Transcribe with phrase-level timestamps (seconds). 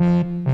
[0.00, 0.49] Buenas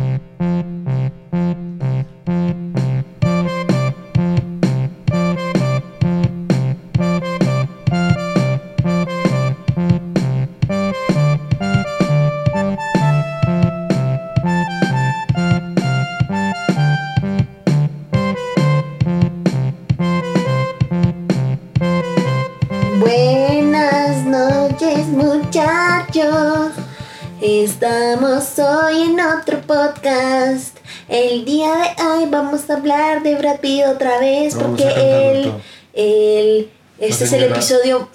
[31.16, 35.50] El día de hoy vamos a hablar de Brad Pitt otra vez porque él,
[35.94, 38.10] él, este es el episodio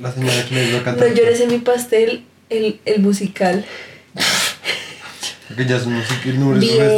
[0.00, 3.66] La señora que a No llores en mi pastel, el, el musical.
[5.54, 6.88] Que ya es este música.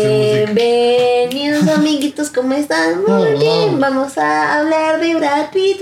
[0.55, 3.05] Bienvenidos amiguitos, ¿cómo están?
[3.05, 5.81] Muy bien, vamos a hablar de Brad Pitt.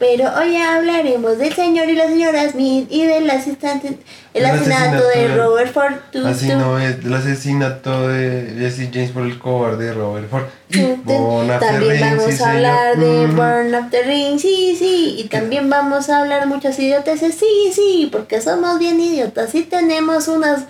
[0.00, 3.98] Pero hoy hablaremos del señor y la señora Smith y del asistente,
[4.32, 5.94] el asesinato asesinato de Robert Ford.
[6.10, 10.30] Tu, Así tu, no es el asesinato de Jesse James por el cobarde de Robert
[10.30, 10.44] Ford.
[10.70, 13.10] También vamos sí, a hablar señor.
[13.20, 13.36] de Mm.
[13.36, 15.16] Burn After Ring, sí, sí.
[15.18, 20.28] Y también vamos a hablar muchas idioteces, sí, sí, porque somos bien idiotas y tenemos
[20.28, 20.62] unas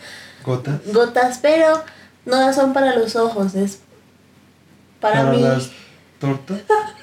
[0.45, 0.81] Gotas.
[0.93, 1.85] gotas, pero
[2.27, 3.79] no son para los ojos, es
[5.01, 5.41] para, mí.
[5.41, 5.71] las
[6.19, 6.59] tortas.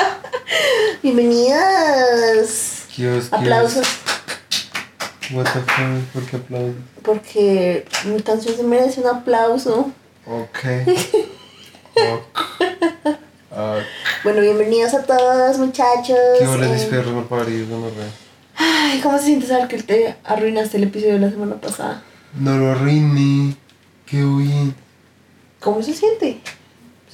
[1.02, 2.86] Bienvenidas.
[3.30, 3.86] Aplausos,
[5.32, 6.74] What the fuck, ¿por qué aplausos?
[7.02, 9.90] porque mi canción se merece un aplauso.
[10.26, 10.58] Ok.
[11.98, 12.38] Ok.
[13.52, 13.78] Ah,
[14.22, 16.18] Bueno, bienvenidos a todos, muchachos.
[16.38, 18.04] Qué bolas mis Eh, perros no paridos, no me re.
[18.54, 22.02] Ay, ¿cómo se siente saber que te arruinaste el episodio de la semana pasada?
[22.38, 23.56] No lo arruiné.
[24.04, 24.74] Qué bien.
[25.60, 26.38] ¿Cómo se siente?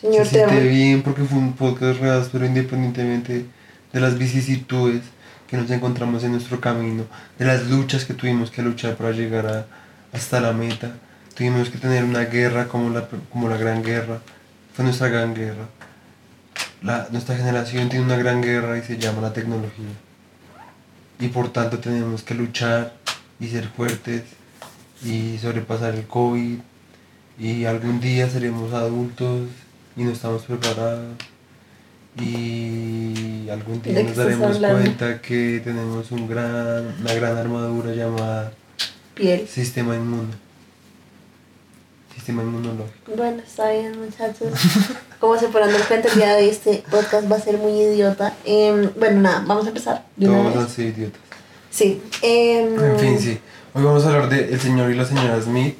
[0.02, 3.46] Señor Se siente bien porque fue un podcast real, pero independientemente
[3.92, 5.02] de las vicisitudes
[5.46, 7.04] que nos encontramos en nuestro camino,
[7.38, 9.66] de las luchas que tuvimos que luchar para llegar a,
[10.12, 10.96] hasta la meta,
[11.36, 14.20] tuvimos que tener una guerra como la, como la Gran Guerra,
[14.74, 15.68] fue nuestra gran guerra.
[16.82, 19.86] La, nuestra generación tiene una gran guerra y se llama la tecnología.
[21.20, 22.94] Y por tanto tenemos que luchar
[23.38, 24.22] y ser fuertes
[25.04, 26.58] y sobrepasar el COVID
[27.38, 29.48] y algún día seremos adultos
[29.96, 31.04] y no estamos preparados
[32.20, 38.52] y algún ¿De día nos daremos cuenta que tenemos un gran, una gran armadura llamada
[39.14, 39.46] Piel.
[39.48, 40.32] sistema inmune.
[42.14, 43.12] Sistema inmunológico.
[43.16, 44.48] Bueno, está bien, muchachos.
[45.18, 47.72] Como se podrán dar cuenta, el día de hoy este podcast va a ser muy
[47.72, 48.34] idiota.
[48.44, 50.04] Em, bueno, nada, vamos a empezar.
[50.20, 51.20] Todos van a ser idiotas.
[51.70, 52.02] Sí.
[52.20, 53.38] em, En fin, sí.
[53.74, 55.78] Hoy vamos a hablar de El señor y la señora Smith.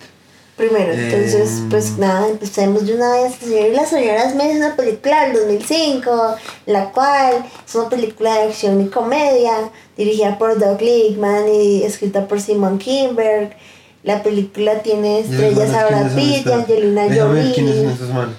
[0.63, 1.69] Primero, entonces, Em.
[1.71, 3.35] pues nada, empecemos de una vez.
[3.35, 6.37] Señor y la señora Smith es una película del 2005,
[6.67, 9.55] la cual es una película de acción y comedia,
[9.97, 13.57] dirigida por Doug Lickman y escrita por Simon Kinberg.
[14.05, 16.15] La película tiene estrellas ¿Y a Brad?
[16.15, 17.95] Pitt y Angelina Déjame ver quiénes son Jolie.
[17.97, 18.35] esos manos.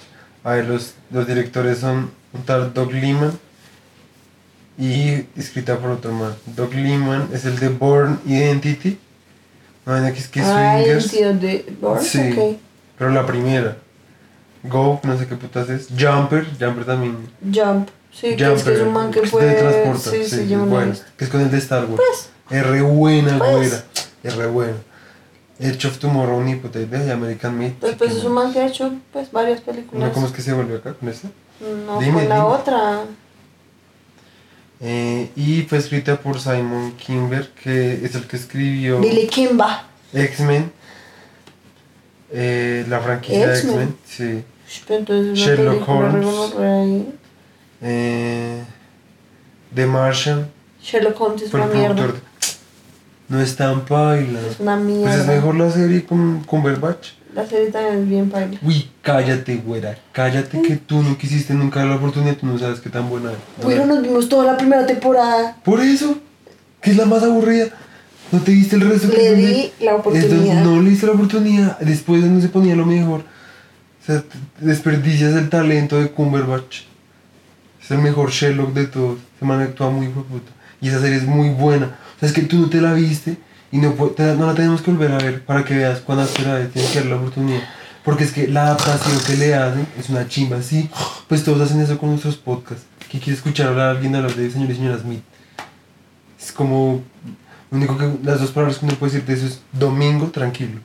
[0.46, 3.38] A ver, los, los directores son un tal Doug Liman
[4.78, 6.34] y escrita por otro man.
[6.56, 8.98] Doug Liman es el de Born Identity.
[9.86, 12.08] No, que es que Ah, el Swingers.
[12.08, 12.60] Sí,
[12.98, 13.78] pero la primera.
[14.64, 15.88] Go, no sé qué putas es.
[15.90, 17.18] Jumper, Jumper también.
[17.54, 17.90] Jump.
[18.12, 19.52] Sí, que es, que es un man que fue.
[19.54, 20.94] transporta, Sí, sí, es no bueno.
[21.18, 21.96] Que es con el de Star Wars.
[21.98, 22.30] Pues.
[22.60, 23.52] es re buena, Pues.
[23.52, 23.84] güera.
[24.24, 24.74] Es re buena.
[25.60, 27.74] Edge of Tomorrow, ni puta idea, y American Meat.
[27.80, 30.08] Pues, pues es un man que ha hecho pues varias películas.
[30.08, 31.28] ¿No, ¿Cómo es que se volvió acá con esta?
[31.88, 32.48] No, Dime, con la dime.
[32.48, 33.00] otra.
[34.86, 39.88] Eh, y fue escrita por Simon Kimber, que es el que escribió Billy Kimba.
[40.14, 40.72] X-Men.
[42.32, 43.96] eh, la franquicia de X-Men.
[44.06, 44.44] Sí.
[44.90, 46.26] Entonces Sherlock Holmes.
[47.82, 48.64] Eh,
[49.74, 50.48] The Martian,
[50.82, 52.08] Sherlock Holmes es una mierda.
[52.08, 52.14] de-
[53.30, 54.40] No es tan paila.
[54.50, 55.16] Es una Pues mierda.
[55.16, 57.10] es mejor la serie con Cumberbatch.
[57.34, 58.58] La serie también es bien paila.
[58.62, 59.98] Uy, cállate, güera.
[60.12, 63.38] Cállate que tú no quisiste nunca la oportunidad, tú no sabes qué tan buena es.
[63.66, 65.58] Pero nos vimos toda la primera temporada.
[65.64, 66.18] Por eso,
[66.82, 67.68] que es la más aburrida.
[68.32, 70.32] No te diste el resto que Le es di donde- la oportunidad.
[70.32, 71.80] Entonces no le diste la oportunidad.
[71.80, 73.22] Después donde se ponía lo mejor.
[73.22, 76.82] O sea, te- desperdicias el talento de Cumberbatch.
[77.84, 79.20] Es el mejor Sherlock de todos.
[79.40, 80.52] Se man actúa muy puta.
[80.82, 81.96] Y esa serie es muy buena.
[82.16, 83.38] O sea, es que tú no te la viste
[83.74, 83.96] y no,
[84.38, 86.72] no la tenemos que volver a ver para que veas cuando la ves.
[86.72, 87.64] Tienes que dar la oportunidad.
[88.06, 90.62] Porque es que la adaptación que le hacen es una chimba.
[90.62, 90.92] Sí,
[91.28, 92.86] pues todos hacen eso con nuestros podcasts.
[93.10, 95.24] ¿Qué quiere escuchar hablar a alguien hablar de señor y señora Smith?
[96.40, 97.02] Es como.
[97.72, 98.12] Lo único que.
[98.24, 100.80] Las dos palabras que uno puede decir de eso es domingo tranquilo.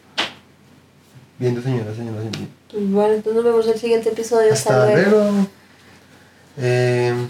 [1.39, 2.49] Viendo señora, señora, señora.
[2.73, 4.51] Bueno, entonces nos vemos en el siguiente episodio.
[4.51, 5.11] Hasta, Hasta luego.
[5.11, 5.47] luego.
[6.57, 7.27] Eh,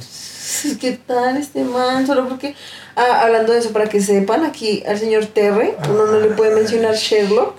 [0.80, 2.06] ¿Qué tal este man?
[2.06, 2.54] Solo porque,
[2.96, 6.54] ah, hablando de eso, para que sepan, aquí al señor Terry, uno no le puede
[6.54, 7.56] mencionar Sherlock.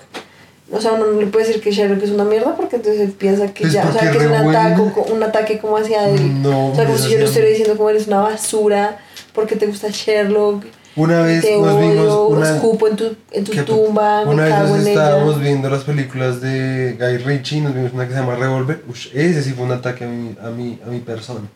[0.71, 3.11] O sea, uno no le puede decir que Sherlock es una mierda porque entonces él
[3.11, 4.81] piensa que Pues ya, o sea, que es un ataque,
[5.11, 6.41] un ataque como hacia él.
[6.43, 8.99] No, o sea, como pues, si yo le estuviera diciendo como eres una basura,
[9.33, 10.63] porque te gusta Sherlock,
[10.95, 14.43] Una vez te nos odio, vimos una, escupo en tu, en tu tumba, una me
[14.43, 15.43] vez cago nos en estábamos ella.
[15.43, 18.83] viendo las películas de Guy Ritchie nos vimos una que se llama Revolver.
[18.87, 21.47] Ush, ese sí fue un ataque a mi, a mi, a mi persona.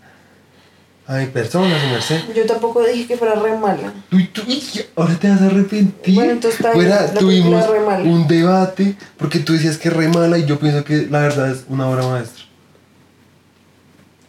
[1.05, 2.33] A mi persona, su merced.
[2.33, 3.93] Yo tampoco dije que fuera re mala.
[4.09, 4.63] Tú, tú, y
[4.95, 6.15] ahora te vas a arrepentir.
[6.15, 8.03] Bueno, entonces está bien, Fuera, la tuvimos es re mala.
[8.05, 11.51] un debate porque tú decías que es re mala y yo pienso que la verdad
[11.51, 12.45] es una obra maestra.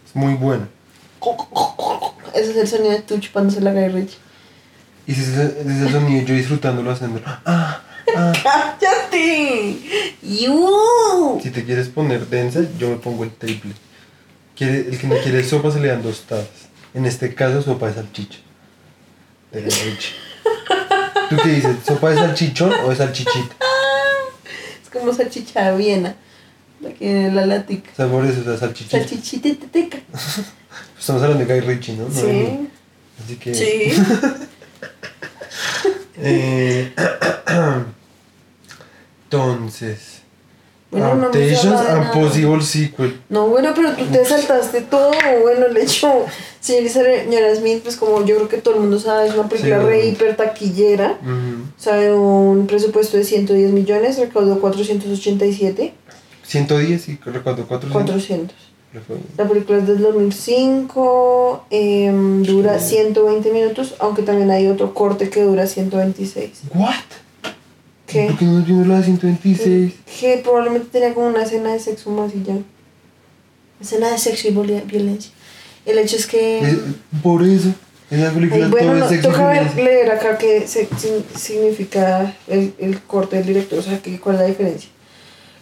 [0.07, 0.69] Es muy buena.
[2.35, 4.19] Ese es el sonido de tu chupándose la Guy Ritchie.
[5.07, 7.21] Y si ese, ese es el sonido, yo disfrutándolo haciendo.
[7.25, 7.81] Ah, ah.
[8.43, 9.79] ¡Cállate!
[10.23, 11.39] ¡You!
[11.43, 13.73] Si te quieres poner densa, yo me pongo el triple.
[14.57, 16.64] Quiere, el que no quiere sopa se le dan dos tazas.
[16.95, 18.39] En este caso, sopa de salchicha.
[19.53, 20.15] De Ritchie.
[21.29, 21.77] ¿Tú qué dices?
[21.85, 23.57] ¿Sopa de salchichón o de salchichita?
[24.83, 26.15] Es como salchicha de Viena.
[26.81, 27.91] La que la latica.
[27.91, 28.99] Eso, o sea, salchichita.
[28.99, 29.99] Salchichita y teteca.
[30.99, 32.07] Estamos hablando de Guy Ritchie, ¿no?
[32.07, 32.21] De.
[32.21, 32.69] Sí.
[33.25, 33.55] Así que.
[33.55, 34.03] Sí.
[36.17, 36.93] Eh,
[39.25, 40.14] entonces.
[40.95, 42.13] Bueno, no hablado de and.
[42.13, 43.21] Possible Sequel.
[43.29, 45.11] No, bueno, pero tú te saltaste todo.
[45.43, 46.25] Bueno, el hecho,
[46.69, 49.81] y señora Smith, pues como yo creo que todo el mundo sabe, es una película
[49.81, 51.19] Sí, re hiper taquillera.
[51.21, 51.63] Ujú.
[51.77, 55.95] O sea, de un presupuesto de 110 millones, recaudó 487.
[56.45, 57.93] 110 y recuerdo 400.
[57.93, 58.57] 400.
[58.93, 59.27] Le fue bien.
[59.37, 65.43] La película es del 2005, em, dura 120 minutos, aunque también hay otro corte que
[65.43, 66.63] dura 126.
[66.75, 66.95] ¿What?
[68.15, 68.27] ¿Qué?
[68.29, 69.93] ¿Por qué no vimos la de 126?
[70.21, 72.55] Que probablemente tenía como una escena de sexo más y ya.
[73.81, 75.33] Escena de sexo y violencia.
[75.85, 76.61] El hecho es que...
[76.61, 76.79] Eh,
[77.23, 77.75] por eso.
[78.11, 80.65] En la película Ay, bueno, todo no, es sexo toca leer acá qué
[81.37, 84.91] significa el, el corte del director, o sea, que, cuál es la diferencia.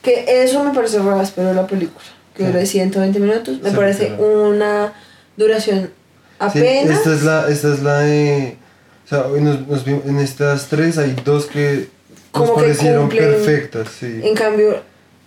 [0.03, 2.05] Que eso me parece re áspero de la película,
[2.35, 2.49] que Sí.
[2.53, 4.49] dura 120 minutos, me Sí, parece claro.
[4.51, 4.93] una
[5.37, 6.99] duración Sí, apenas.
[6.99, 8.57] esta es la, esta es la de.
[9.05, 11.89] O sea, nos, nos en estas tres hay dos que
[12.33, 14.21] Como que parecieron cumplen- perfectas, sí.
[14.25, 14.81] En cambio,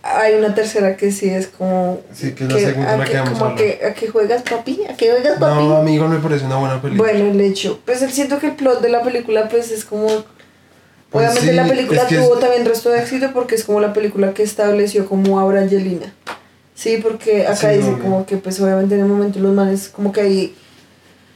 [0.04, 2.02] hay una tercera que sí es como...
[2.14, 3.64] Sí, que es la segunda a la que que- vamos a como hablar.
[3.80, 4.82] que, ¿A qué juegas, papi?
[4.90, 5.64] ¿A qué juegas, papi?
[5.64, 7.12] No, amigo, me parece una buena película.
[7.12, 10.08] Bueno, el hecho, pues siento que el plot de la película pues es como...
[11.12, 13.64] Pues Obviamente sí, la película es que tuvo es- también resto de éxito porque es
[13.64, 16.14] como la película que estableció como a Brangelina.
[16.74, 18.04] Sí, porque acá Sí, dice obvio.
[18.04, 20.56] como que pues obviamente en el momento los manes como que ahí...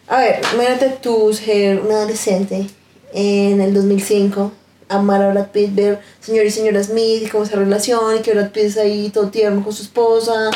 [0.08, 2.66] A ver, imagínate tú ser un adolescente
[3.14, 4.52] en el 2005,
[4.90, 8.34] amar a Brad Pitt, ver señor y señora Smith y cómo esa relación y que
[8.34, 10.50] Brad Pitt es ahí todo tierno con su esposa.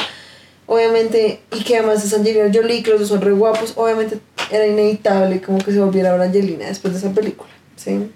[0.65, 4.19] Obviamente, y que además es Angelina Jolie, que los dos son re guapos, obviamente
[4.49, 8.09] era inevitable como que se volviera Brangelina después de esa película, ¿sí?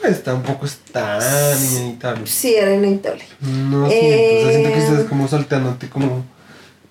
[0.00, 1.22] Pues tampoco es tan
[1.72, 2.26] inevitable.
[2.26, 3.22] Sí, era inevitable.
[3.40, 4.06] No siento,
[4.38, 4.82] o sea, siento que Eh.
[4.88, 6.24] estás como saltándote como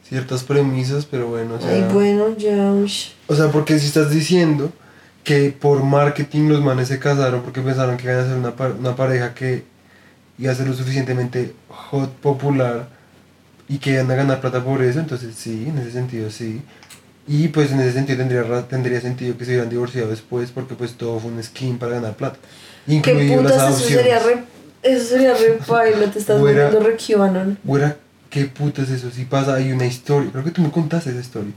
[0.07, 1.69] ciertas premisas, pero bueno, o sea.
[1.69, 2.73] Ay, bueno, ya.
[3.27, 4.71] O sea, porque si estás diciendo
[5.23, 8.95] que por marketing los manes se casaron porque pensaron que iban a ser una, una
[8.95, 9.63] pareja que
[10.37, 12.87] iba a ser lo suficientemente hot, popular
[13.69, 16.61] y que iban a ganar plata por eso, entonces sí, en ese sentido sí.
[17.27, 20.93] Y pues en ese sentido tendría, tendría sentido que se hubieran divorciado después porque pues
[20.93, 22.37] todo fue un skin para ganar plata.
[22.85, 23.55] ¿Qué Incluido las putas?
[23.55, 23.97] Eso adopciones.
[23.97, 24.43] sería re.
[24.83, 27.57] Eso sería re paila, te estás volviendo re QAnon.
[27.63, 27.97] Güera,
[28.29, 29.11] ¿qué putas eso?
[29.11, 31.53] Si pasa, hay una historia, creo que tú me contaste esa historia,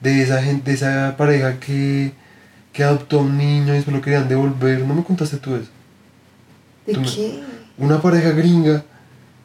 [0.00, 2.12] de esa gente, de esa pareja que,
[2.74, 5.70] que adoptó a un niño y después lo querían devolver, ¿no me contaste tú eso?
[6.86, 7.40] ¿De Tú me- qué?
[7.78, 8.84] Una pareja gringa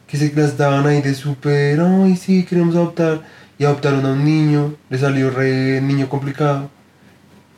[0.06, 3.22] que se las daban ahí de súper, ay sí, queremos adoptar,
[3.58, 6.68] y adoptaron a un niño, le salió re niño complicado,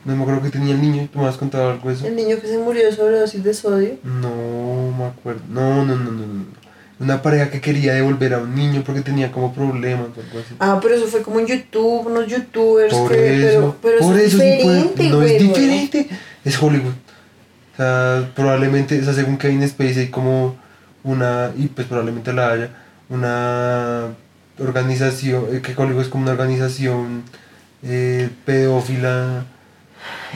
[0.05, 2.05] no me acuerdo que tenía el niño, ¿tú me has contado algo de eso?
[2.07, 3.95] El niño que se murió de sobredosis de sodio.
[4.03, 6.45] No me acuerdo, no, no, no, no, no.
[6.99, 10.55] Una pareja que quería devolver a un niño porque tenía como problemas o algo así.
[10.59, 13.49] Ah, pero eso fue como en YouTube, unos youtubers Por que.
[13.49, 16.07] eso, pero pero por eso, es sí puede- diferente, no es güey, diferente,
[16.45, 16.93] es Hollywood.
[17.73, 20.55] O sea, probablemente, o sea, según Kevin Spacey hay como
[21.03, 22.69] una, y pues probablemente la haya,
[23.09, 24.09] una
[24.59, 27.23] organización, eh, que Hollywood es como una organización
[27.81, 29.45] eh, pedófila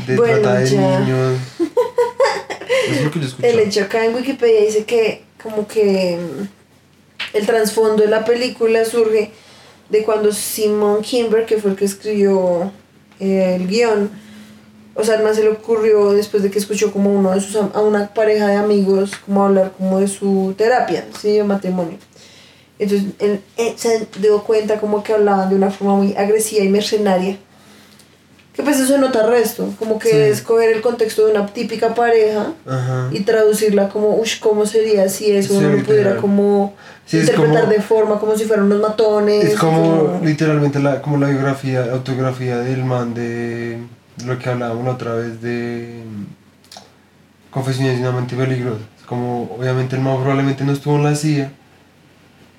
[0.07, 0.99] de Bueno, trata de ya.
[0.99, 1.37] niños.
[2.89, 3.49] es lo que yo escuché.
[3.51, 8.85] El hecho acá en Wikipedia dice que como que mm, el trasfondo de la película
[8.85, 9.31] surge
[9.89, 12.71] de cuando Simon Kimber, que fue el que escribió
[13.19, 14.09] el guion,
[14.95, 17.81] o sea, además se le ocurrió después de que escuchó como uno de sus a
[17.81, 21.97] una pareja de amigos como hablar como de su terapia, sí, de matrimonio.
[22.79, 23.41] Entonces él
[23.75, 27.37] se dio cuenta como que hablaban de una forma muy agresiva y mercenaria
[28.57, 30.17] Que pues eso se nota resto, como que Sí.
[30.17, 33.07] es coger el contexto de una típica pareja Ajá.
[33.11, 36.17] y traducirla como, uff, ¿cómo sería si eso Sí, uno lo pudiera literal.
[36.21, 36.73] como
[37.05, 39.45] Sí, interpretar como- de forma como si fueran unos matones?
[39.45, 43.77] Es como como- literalmente la, como la biografía, autografía del man de
[44.25, 46.01] lo que hablábamos otra vez de
[47.51, 48.81] Confesiones de una mente peligrosa.
[49.05, 51.51] Como, obviamente el man probablemente no estuvo en la CIA,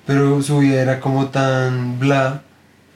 [0.07, 2.41] pero su vida era como tan bla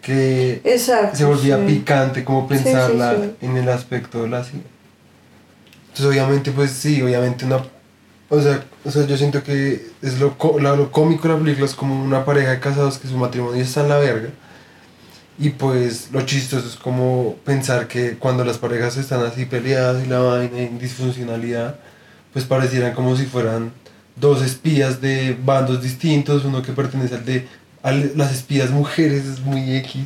[0.04, 1.18] que Exacto.
[1.18, 1.64] se volvía sí.
[1.66, 3.32] picante como sí, pensarla sí.
[3.42, 4.60] en el aspecto de la CIA.
[5.90, 7.58] Entonces obviamente pues sí, obviamente una...
[8.30, 11.66] O sea, o sea yo siento que es lo, la- lo cómico de la película
[11.66, 14.30] es como una pareja de casados que su matrimonio está en la verga.
[15.40, 20.10] Y pues lo chistoso es como pensar que cuando las parejas están así peleadas y
[20.10, 21.76] la vaina en disfuncionalidad,
[22.34, 23.72] pues parecieran como si fueran
[24.16, 27.48] dos espías de bandos distintos, uno que pertenece al de
[27.84, 30.02] a las espías mujeres, es muy X,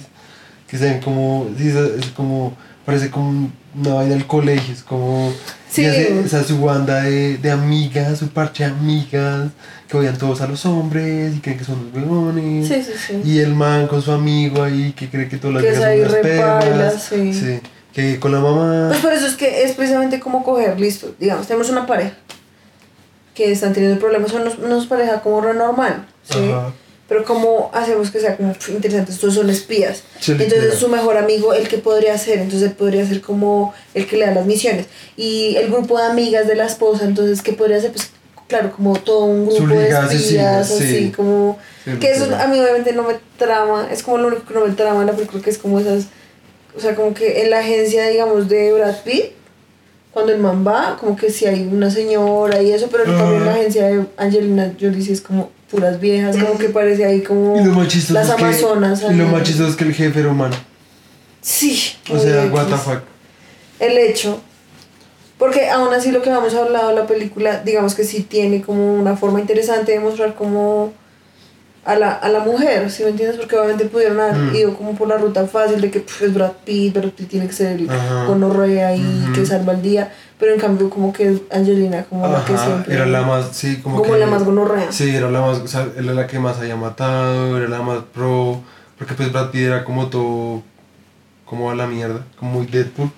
[0.68, 2.54] que se ven como, es, como,
[2.86, 5.32] parece como una vaina del colegio, es como,
[5.70, 5.86] Sí.
[5.86, 9.50] hace- o sea, su banda de, de amigas, su parche de amigas,
[9.88, 12.68] que odian todos a los hombres y creen que son los huevones.
[12.68, 13.22] Sí, sí, sí.
[13.24, 16.10] Y el man con su amigo ahí que cree que todas las Que ahí son
[16.10, 17.04] unas perras.
[17.04, 17.60] sí.
[17.94, 18.88] Que con la mamá.
[18.90, 22.14] Pues por eso es que es precisamente como coger, listo, digamos, tenemos una pareja
[23.34, 26.38] que están teniendo problemas, son unos pareja como re normal, ¿sí?
[26.52, 26.74] Ajá.
[27.08, 30.04] Pero como hacemos que sea como interesante, estos son espías.
[30.20, 34.06] Sí, Entonces su mejor amigo, el que podría ser, entonces él podría ser como el
[34.08, 34.88] que le da las misiones.
[35.16, 37.92] Y el grupo de amigas de la esposa, entonces, ¿qué podría ser?
[37.92, 38.12] Pues
[38.48, 41.12] claro, como todo un grupo de espías, así sí.
[41.16, 41.58] como...
[42.02, 44.74] Que eso a mí obviamente no me trama, es como lo único que no me
[44.74, 46.08] trama en la película, que es como esas...
[46.76, 49.32] O sea, como que en la agencia, digamos, de Brad Pitt,
[50.12, 53.38] cuando el man va, como que sí hay una señora y eso, pero en cambio
[53.38, 57.22] en la agencia de Angelina Jolie sí es como puras viejas, como que parece ahí
[57.22, 58.06] como las es
[58.36, 59.04] que, amazonas.
[59.10, 60.56] y lo chistoso es que el jefe era humano.
[61.42, 61.94] Sí.
[62.10, 63.00] O sea, what the fuck.
[63.80, 64.40] El hecho.
[65.38, 68.96] Porque aún así lo que hemos hablado de la película, digamos que sí tiene como
[68.96, 70.94] una forma interesante de mostrar como
[71.86, 73.38] a la, a la mujer, ¿sí me entiendes?
[73.38, 74.56] Porque obviamente pudieron haber Mm.
[74.56, 77.54] ido como por la ruta fácil de que es Brad Pitt, Brad Pitt tiene que
[77.54, 77.88] ser el
[78.28, 79.34] gonorrea y Ujú.
[79.34, 82.94] que salva el día, pero en cambio como que Angelina como la que Ajá, siempre...
[82.96, 84.92] era la más, sí, como, como que, la más gonorrea.
[84.92, 88.04] Sí, era la más, o sea, era la que más había matado, era la más
[88.14, 88.62] pro,
[88.98, 90.62] porque pues Brad Pitt era como todo,
[91.46, 93.10] como a la mierda, como muy Deadpool.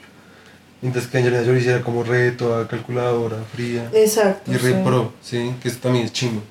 [0.81, 3.89] Mientras que Angelina Jolie era como re, toda calculadora, fría.
[3.93, 4.49] Exacto.
[4.49, 4.81] Y re sí.
[4.85, 6.41] pro, sí, que eso también es chingo.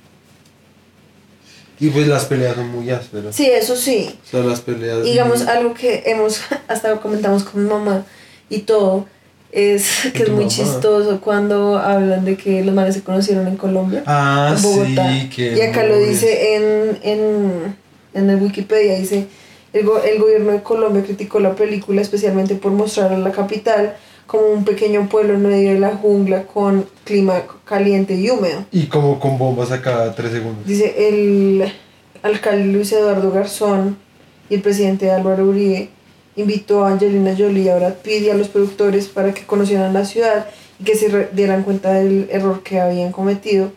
[1.80, 3.34] Y pues las peleas son muy ásperas.
[3.34, 4.18] Sí, eso sí.
[4.26, 5.04] O sea, las peleas.
[5.04, 8.04] digamos y- algo que hemos hasta comentamos con mi mamá
[8.50, 9.06] y todo
[9.52, 14.02] es que es muy chistoso cuando hablan de que los manes se conocieron en Colombia
[14.06, 15.56] Ah, en Bogotá sí, que.
[15.56, 17.76] y acá lo dice en, en,
[18.14, 19.26] en el Wikipedia dice
[19.72, 23.96] el, go- el gobierno de Colombia criticó la película especialmente por mostrar a la capital
[24.26, 28.86] como un pequeño pueblo en medio de la jungla con clima caliente y húmedo Y
[28.86, 30.66] como con bombas a cada tres segundos.
[30.66, 31.64] Dice el
[32.22, 33.96] alcalde Luis Eduardo Garzón
[34.50, 35.88] y el presidente Álvaro Uribe
[36.38, 39.92] invitó a Angelina Jolie y a Brad Pitt y a los productores para que conocieran
[39.92, 40.46] la ciudad
[40.80, 43.72] y que se dieran cuenta del error que habían cometido,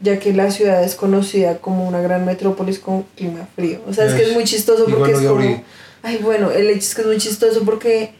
[0.00, 3.80] ya que la ciudad es conocida como una gran metrópolis con clima frío.
[3.88, 5.64] O sea, es que es muy chistoso porque bueno, es como...
[6.02, 8.12] Ay, bueno, el hecho es que es muy chistoso porque...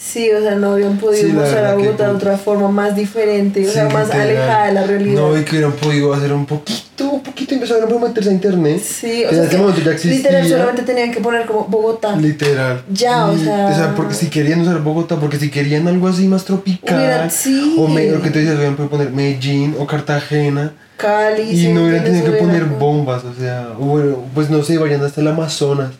[0.00, 3.66] Sí, o sea, no habían podido Sí, mostrar a Bogotá de otra forma más diferente,
[3.68, 5.20] o sea, más alejada de la realidad.
[5.20, 8.80] No, y que hubieran podido hacer un poquito, un poquito, empezaron a meterse a internet.
[8.80, 10.18] Sí, o sea, momento ya existía.
[10.18, 12.14] literal solamente tenían que poner como Bogotá.
[12.14, 12.84] Literal.
[12.92, 16.44] Ya, o Y, sea- porque si querían usar Bogotá, porque si querían algo así más
[16.44, 16.96] tropical.
[16.96, 17.74] Hubiera- sí.
[17.76, 20.74] O lo que te decías, hubieran podido poner Medellín o Cartagena.
[20.96, 21.42] Cali.
[21.66, 25.04] Y no hubieran tenido que poner bombas, o sea, o bueno, pues no sé, vayan
[25.04, 25.90] hasta el Amazonas.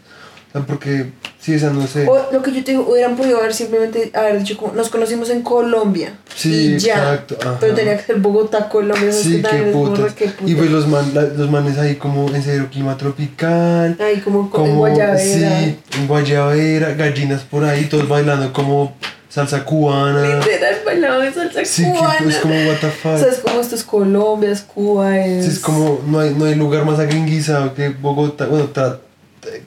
[0.52, 2.06] Sea, porque, sí, o sea, no sé.
[2.08, 5.28] O lo que yo te digo, hubieran podido haber simplemente haber dicho como nos conocimos
[5.28, 6.14] en Colombia.
[6.34, 6.94] Sí, y ya.
[6.94, 7.56] exacto, ajá.
[7.60, 9.12] Pero tenía que ser Bogotá, Colombia.
[9.12, 10.14] Sí, qué putas.
[10.14, 10.48] que putas.
[10.50, 13.96] Y pues los, man, la- los manes ahí como en cero clima tropical.
[14.00, 15.18] Ahí como, en Guayabera.
[15.18, 18.94] sí, en guayabera, gallinas por ahí, todos bailando como
[19.28, 20.38] salsa cubana.
[20.38, 22.26] Literal, bailaba de salsa Sí, cubana.
[22.26, 23.12] es como what the fuck.
[23.12, 25.44] O sea, es como esto es Colombia, es Cuba, es...
[25.44, 28.98] Sí, es como, no hay, no hay lugar más agringuizado que Bogotá, bueno, tra-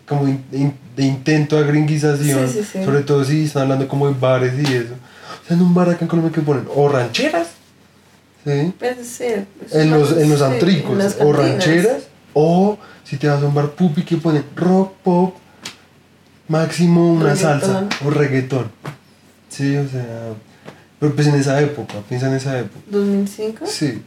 [0.08, 1.58] como in- in- de intento
[2.18, 2.84] Sí, sí, sí.
[2.84, 4.94] sobre todo si están hablando como de bares y eso.
[5.44, 7.48] O sea, en un bar acá en Colombia que ponen o rancheras,
[8.46, 8.74] ¿sí?
[8.78, 9.22] Pues,
[9.72, 13.72] En los, en los antricos, en o rancheras, o si te vas a un bar
[13.72, 15.36] pupi que ponen rock, pop,
[16.48, 17.60] máximo una Reggaetón.
[17.62, 18.72] salsa o reggaetón.
[19.50, 20.34] Sí, o sea,
[21.00, 22.80] pero pues en esa época, piensa en esa época.
[22.92, 23.66] ¿2005?
[23.66, 24.02] Sí.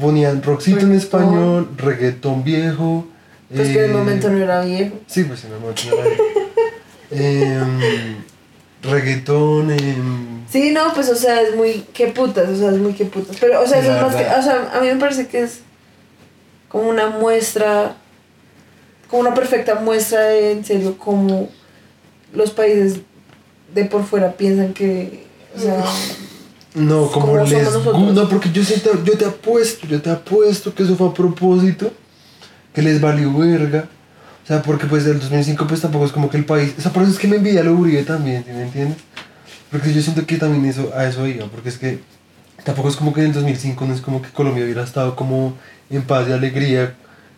[0.00, 3.06] Ponían rockcito en español, reggaetón viejo.
[3.54, 4.96] Pues que en el eh, momento no era viejo.
[5.06, 6.22] Sí, pues en el momento no era viejo.
[7.08, 8.16] Em,
[8.82, 11.84] reggaetón, em, Sí, no, pues, o sea, es muy.
[11.92, 13.36] Qué putas, o sea, es muy qué putas.
[13.40, 14.24] Pero, o sea, eso es más que.
[14.24, 15.60] O sea, a mí me parece que es
[16.68, 17.96] como una muestra.
[19.08, 21.48] Como una perfecta muestra de, en serio, cómo
[22.32, 23.00] los países
[23.74, 25.26] de por fuera piensan que.
[25.56, 25.84] O sea.
[26.74, 30.94] No, como les No, porque yo, siento, yo te apuesto, yo te apuesto que eso
[30.94, 31.90] fue a propósito,
[32.76, 33.88] que les valió verga.
[34.44, 36.74] O sea, porque pues del 2005 pues tampoco es como que el país...
[36.78, 38.98] O sea, por eso es que me envidia lo Uribe también, ¿sí me entiendes?
[39.70, 42.00] Porque yo siento que también eso, a eso iba, porque es que
[42.64, 45.56] tampoco es como que en el 2005 no es como que Colombia hubiera estado como
[45.88, 46.94] en paz y alegría,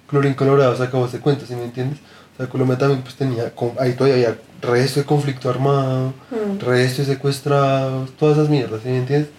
[0.09, 2.01] colorín colorado, se acabó este cuento, ¿sí me entiendes?
[2.35, 6.59] O sea, Colombia también pues tenía, ahí todavía había resto de conflicto armado, mm.
[6.67, 9.31] resto de secuestrados, todas esas mierdas, ¿sí me entiendes?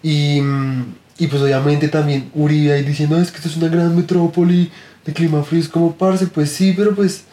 [0.00, 0.38] Y,
[1.18, 4.70] y pues obviamente también Uribe ahí diciendo, es que esto es una gran metrópoli
[5.04, 7.24] de clima frío, es como parce, pues sí, pero pues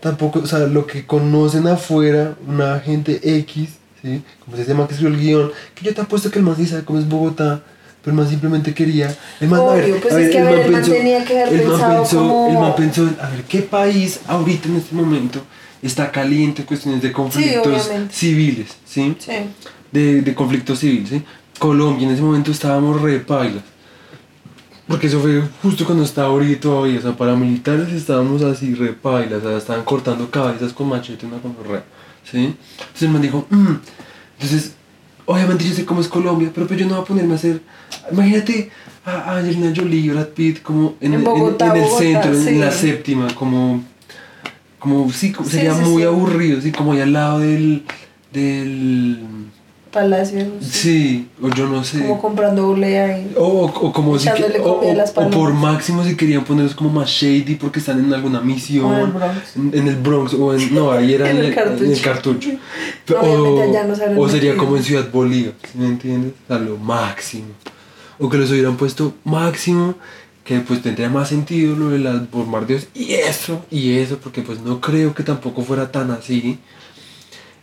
[0.00, 3.68] tampoco, o sea, lo que conocen afuera, una gente X,
[4.02, 4.22] ¿sí?
[4.44, 6.66] Como se llama que escribió el guion, que yo te apuesto que el man sí
[6.66, 7.62] sabe cómo es Bogotá,
[8.02, 10.58] pero el man simplemente quería, el man, a ver, Obvio, pues es que, a ver,
[10.60, 13.28] el man tenía que haber el man pensado pensó, como- el man pensó, en, a
[13.28, 15.42] ver, ¿qué país ahorita en este momento
[15.82, 18.14] está caliente en cuestiones de conflictos obviamente.
[18.14, 19.16] civiles, ¿sí?
[19.18, 19.32] Sí.
[19.92, 21.22] de, de conflicto civil, ¿sí?
[21.58, 23.62] Colombia en ese momento estábamos re pailas.
[24.90, 29.44] Porque eso fue justo cuando estaba Uribe todavía, o sea, paramilitares estábamos así re pailas,
[29.44, 31.82] o sea, estaban cortando cabezas con machete una con re,
[32.28, 32.56] ¿sí?
[32.72, 33.74] Entonces el man dijo, "Mm".
[34.40, 34.72] entonces,
[35.26, 37.60] obviamente yo sé cómo es Colombia, pero pues yo no voy a ponerme a hacer,
[38.10, 38.72] imagínate
[39.04, 42.32] a Angelina Jolie Brad Pitt como en, En el- en- Bogotá, en el Bogotá, centro,
[42.48, 43.84] en la séptima, como,
[44.80, 47.84] como, sí, como- Sí, sería sí, muy aburrido, sí, como ahí al lado del,
[48.32, 49.20] del...
[49.92, 50.46] Palacios.
[50.60, 51.98] Sí, o yo no sé.
[52.00, 53.32] Como comprando bulea ahí.
[53.36, 57.08] O, o, o como si que- o, o- por máximo si querían ponerlos como más
[57.10, 58.94] shady porque están en alguna misión.
[58.94, 59.56] En el Bronx.
[59.56, 60.72] En, en el Bronx o en.
[60.74, 61.84] No, ahí era En el el, cartucho.
[61.84, 62.50] en el cartucho.
[63.20, 63.78] Obviamente
[64.16, 66.32] o, no sería como en Ciudad Bolívar, ¿sí ¿me entiendes?
[66.48, 67.48] A lo máximo.
[68.18, 69.94] O que los hubieran puesto máximo,
[70.44, 74.60] que pues tendría más sentido lo de las bombardeos y eso, y eso, porque pues
[74.60, 76.58] no creo que tampoco fuera tan así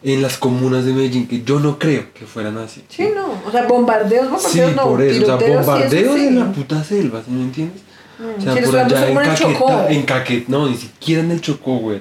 [0.03, 2.83] en las comunas de Medellín, que yo no creo que fueran así.
[2.89, 3.33] Sí, no.
[3.47, 4.83] O sea, bombardeos, Sí, bombardeos no.
[4.89, 6.27] por eso, o sea, sí, bombardeos sí.
[6.27, 7.81] en la puta selva, ¿sí me entiendes?
[8.19, 9.15] Mm, O sea, si les por allá en.
[9.15, 11.97] Caquetá, en Caquetá, no, ni siquiera en el Chocó, güey.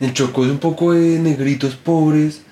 [0.00, 2.42] En el Chocó es un poco de negritos pobres,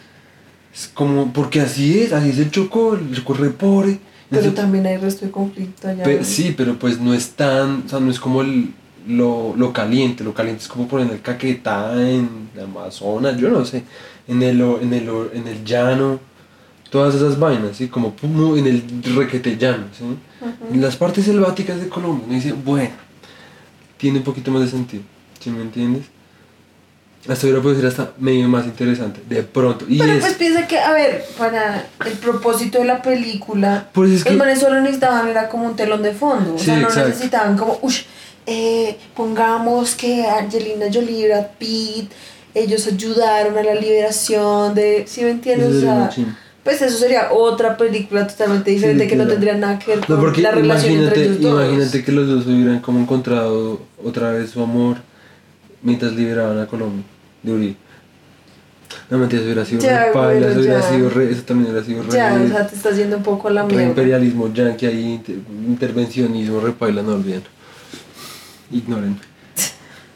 [0.74, 3.98] es como, porque así es, así es el Chocó, el Chocó re pobre.
[4.30, 6.04] Pero Entonces, también hay resto de conflicto allá.
[6.04, 8.72] pe- sí, pero pues no es tan, o sea, no es como el,
[9.10, 13.48] lo, lo caliente, lo caliente es como por en el Caquetá, en el Amazonas, yo
[13.50, 13.82] no sé,
[14.28, 16.20] en el, en el, en el llano,
[16.90, 17.88] todas esas vainas, ¿sí?
[17.88, 18.82] Como pum, en el
[19.14, 20.04] requete llano, ¿sí?
[20.72, 22.90] En las partes selváticas de Colombia, uno dice, bueno,
[23.96, 25.02] tiene un poquito más de sentido,
[25.40, 26.04] ¿sí me entiendes?
[27.28, 29.84] Hasta hubiera podido ser hasta medio más interesante, de pronto.
[29.86, 34.10] Y Pero es, pues piensa que, a ver, para el propósito de la película, Pues
[34.12, 36.54] es que- los solo necesitaban era como un telón de fondo.
[36.54, 37.10] O sea, no exacto.
[37.10, 37.98] necesitaban como, uff,
[38.46, 42.10] eh, pongamos que Angelina Jolie, Brad Pitt,
[42.54, 45.76] ellos ayudaron a la liberación de, ¿sí me entiendes?
[45.76, 46.10] O sea,
[46.64, 50.20] pues eso sería otra película totalmente diferente que no tendría nada que ver con No,
[50.22, 51.64] porque la relación entre imagínate, ellos dos.
[51.64, 54.96] imagínate que los dos hubieran como encontrado otra vez su amor
[55.82, 57.04] mientras liberaban a Colombia
[57.42, 57.76] de Uribe.
[59.08, 62.02] No mentiras, hubiera sido Ya, re paila, eso hubiera sido re, eso también hubiera sido
[62.02, 63.84] re, Ya, o sea, te estás yendo un poco a la re mierda.
[63.84, 65.36] imperialismo yankee ahí, inter-
[65.68, 67.42] intervencionismo, re paila, no olviden.
[68.70, 69.18] Ignoren.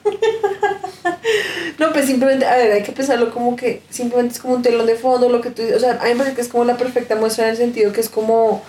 [1.79, 4.87] No, pues simplemente, a ver, hay que pensarlo como que simplemente es como un telón
[4.87, 6.65] de fondo, lo que tú dices, o sea, a mí me parece que es como
[6.65, 8.63] la perfecta muestra en el sentido que es como,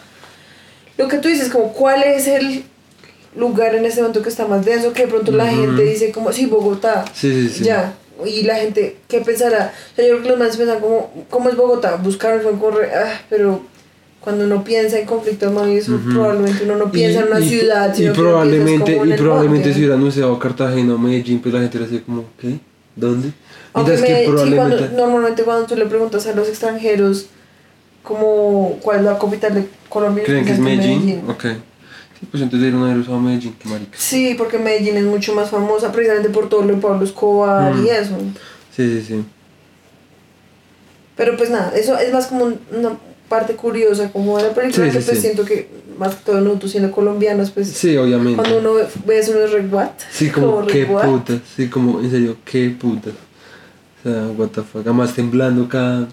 [0.98, 2.64] lo que tú dices, como cuál es el
[3.36, 6.32] lugar en este momento que está más denso, que de pronto la gente dice como,
[6.34, 7.64] sí, Bogotá, Sí, sí, sí.
[7.66, 7.94] ya,
[8.26, 9.74] y la gente, ¿qué pensará?
[9.94, 11.96] O sea, yo creo que los más piensan como, ¿cómo es Bogotá?
[11.98, 13.62] Buscaron, fue correr, ah, pero
[14.26, 16.10] cuando uno piensa en conflicto y eso, Ujú.
[16.16, 19.14] probablemente uno no piensa en una y- ciudad, y sino que uno probablemente, como y
[19.18, 22.60] probablemente si hubieran usado Cartagena o Medellín, pues la gente era así como, ¿qué?
[22.98, 23.32] ¿Dónde?
[23.72, 24.78] Aunque me- que sí, probablemente...
[24.78, 27.28] cuando- normalmente cuando tú le preguntas a los extranjeros
[28.04, 31.24] como cuál es la capital de Colombia, ¿Creen que es piensan Medellín?
[31.30, 31.44] Ok.
[32.20, 33.92] Sí, pues entonces debieron haber usado Medellín, qué marica.
[33.98, 37.86] Sí, porque Medellín es mucho más famosa precisamente por todo lo de Pablo Escobar Mm.
[37.86, 38.18] y eso.
[38.76, 39.26] Sí, sí, sí.
[41.16, 42.98] Pero pues nada, eso es más como un- una
[43.30, 45.22] parte curiosa como de la película Sí, que sí, pues sí.
[45.24, 48.36] siento que más que todo nosotros siendo colombianos pues Sí, obviamente.
[48.42, 49.90] cuando uno ve, ve eso uno es re what?
[50.12, 51.06] Sí, como, re, qué what?
[51.06, 51.40] putas.
[51.56, 53.14] Sí, como, en serio, qué putas.
[53.14, 54.82] O sea, what the fuck.
[54.82, 56.08] Además temblando cada...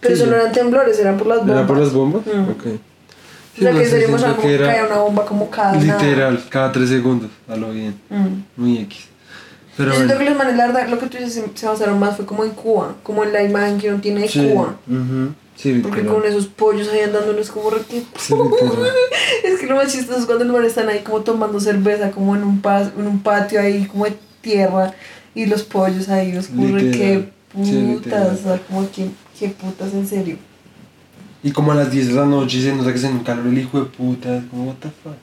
[0.00, 1.56] Pero eso no eran temblores, eran por las bombas.
[1.56, 2.22] ¿Era por las bombas?
[2.26, 2.50] Mm.
[2.50, 2.66] Ok.
[3.54, 6.02] O sea no que seríamos algo que caía una bomba como cada nada.
[6.02, 7.94] Literal, cada tres segundos, a lo bien.
[8.08, 8.60] Mm.
[8.60, 9.04] Muy X.
[9.76, 10.24] Pero Yo siento bueno.
[10.24, 12.50] que los manes, la verdad, lo que tú dices, se, basaron más fue como en
[12.50, 14.74] Cuba, como en la imagen que uno tiene de Cuba.
[14.88, 18.34] ujú, sí, Porque con esos pollos ahí andándoles como que- Sí.
[19.44, 22.34] Es que lo más chistoso es cuando los manes están ahí como tomando cerveza, como
[22.36, 24.94] en un, pas, en un patio ahí como de tierra,
[25.34, 27.32] y los pollos ahí, los Sí, literal.
[27.54, 30.36] putas, o sea, como que, que putas en serio.
[31.42, 33.46] Y como a las 10 de la noche se nota que se en un calor
[33.46, 34.36] el hijo de puta.
[34.36, 35.14] Es como, what the fuck.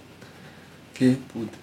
[0.94, 1.56] Qué putas.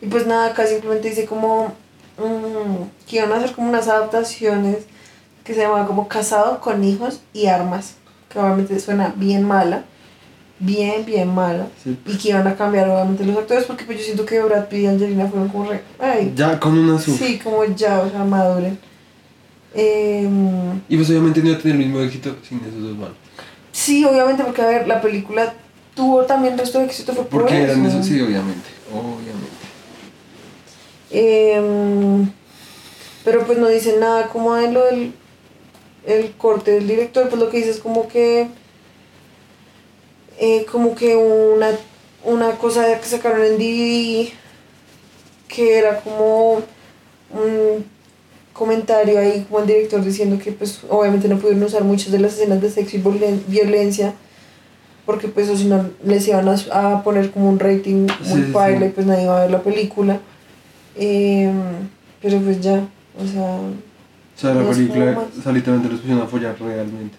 [0.00, 1.74] Y pues nada, acá simplemente dice como
[2.18, 4.84] mm, que iban a hacer como unas adaptaciones
[5.46, 7.94] que se llamaban como Casado con hijos y armas,
[8.28, 9.84] que obviamente suena bien mala,
[10.58, 11.68] bien, bien mala.
[11.82, 11.96] Sí.
[12.06, 14.80] Y que iban a cambiar obviamente los actores porque pues yo siento que Brad Pitt
[14.80, 15.82] y Angelina fueron como re...
[16.00, 17.16] Ay, Ya con una sub.
[17.16, 18.78] sí, como ya, o sea, maduren.
[19.74, 23.16] Em, Y pues obviamente no iba a tener el mismo éxito sin esos dos manos.
[23.72, 25.52] sí, obviamente porque a ver, la película
[25.94, 27.72] tuvo también resto de éxito fue por Porque eso.
[27.72, 28.68] eran esos, sí, obviamente.
[28.92, 29.46] Obviamente.
[31.10, 32.30] Em,
[33.24, 35.12] pero pues no dice nada como de lo del
[36.06, 38.48] el corte del director, pues lo que dice es como que
[40.38, 41.70] eh, como que una,
[42.24, 44.28] una cosa que sacaron en DVD
[45.48, 46.56] que era como
[47.32, 47.84] un
[48.52, 52.34] comentario ahí como el director diciendo que pues obviamente no pudieron usar muchas de las
[52.34, 54.14] escenas de sexo y violen- violencia
[55.04, 58.52] porque pues o si no les iban a, a poner como un rating muy Sí,
[58.52, 58.84] sí.
[58.84, 60.20] y pues nadie iba a ver la película
[60.98, 61.52] Em,
[62.22, 62.88] pero pues ya
[63.22, 63.58] o sea
[64.36, 67.16] O sea, la No película, como o sea, literalmente los pusieron a follar realmente.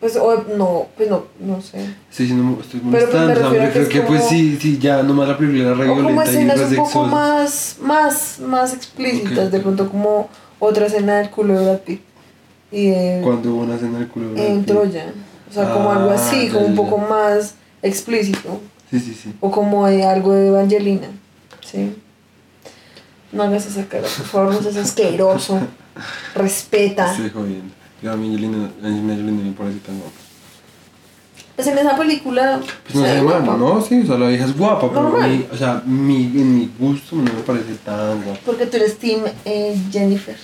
[0.00, 1.78] pues o- no pues no no sé
[2.10, 5.28] Estoy diciendo, estoy Pero, pues, me o sea, me que pues sí, sí, ya nomás
[5.28, 9.88] la película era re o como escenas un poco más más más explícitas de pronto
[9.90, 12.00] como otra escena del culo de Brad Pitt
[12.70, 14.66] y de- Cuando hubo una escena del culo de Brad en Pitt.
[14.66, 15.06] Troya
[15.50, 17.06] o sea como algo Ah, así ya, como un poco ya.
[17.08, 19.32] más explícito Sí, sí, sí.
[19.40, 21.08] o como de algo de Evangelina
[21.64, 21.96] sí
[23.32, 25.58] no hagas esa cara por favor no seas asqueroso
[26.34, 27.74] respeta Estoy jodiendo.
[28.02, 30.12] Yo a mí Angelina, Angelina me parece tan guapa.
[31.56, 33.56] pues en esa película Pues no se guapa.
[33.56, 35.30] no, sí, o sea, la vieja es guapa, pero a Normal.
[35.30, 38.40] mí, o sea, mi, en mi gusto no me parece tan guapa.
[38.44, 40.36] porque tú eres team eh, Jennifer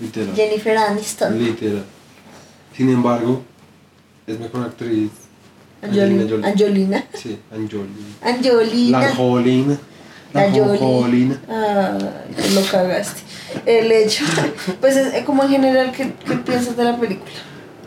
[0.00, 0.34] Literal.
[0.34, 1.84] Jennifer Aniston Literal.
[2.76, 3.42] Sin embargo,
[4.26, 5.10] es mejor actriz.
[5.82, 6.46] Angelina Jolie.
[6.46, 7.88] Angelina Sí, Angelina.
[8.22, 9.78] Angelina La Jolina.
[10.32, 10.78] La Jolie.
[10.78, 11.36] Jolina.
[11.48, 13.22] Ay, lo cagaste.
[13.66, 14.24] El hecho,
[14.80, 17.30] pues es es como en general, ¿qué, qué piensas de la película?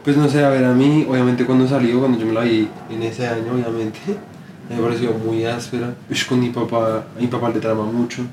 [0.03, 2.67] Pues no sé, a ver, a mí, obviamente cuando salió, cuando yo me la vi
[2.89, 3.99] en ese año, obviamente,
[4.69, 5.93] me pareció muy áspera.
[6.09, 8.23] Ush, con mi papá, a mi papá le trama mucho.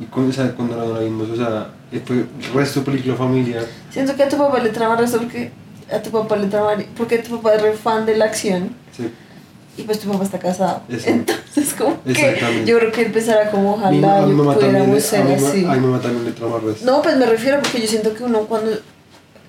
[0.00, 1.70] Y con, o sea, cuando la, la vimos, o sea,
[2.04, 3.64] fue resto película familiar.
[3.90, 5.52] Siento que a tu papá le trama resto porque
[5.90, 9.08] a tu papá le trama, porque tu papá es re fan de la acción Sí.
[9.76, 10.82] Y pues tu papá está casado.
[10.88, 11.08] Eso.
[11.10, 15.22] Entonces como que yo creo que empezará como ojalá a mi yo mamá pudiéramos ser
[15.32, 15.64] así.
[15.64, 16.84] a mi mamá también le trama resto.
[16.84, 18.70] No, pues me refiero porque yo siento que uno cuando,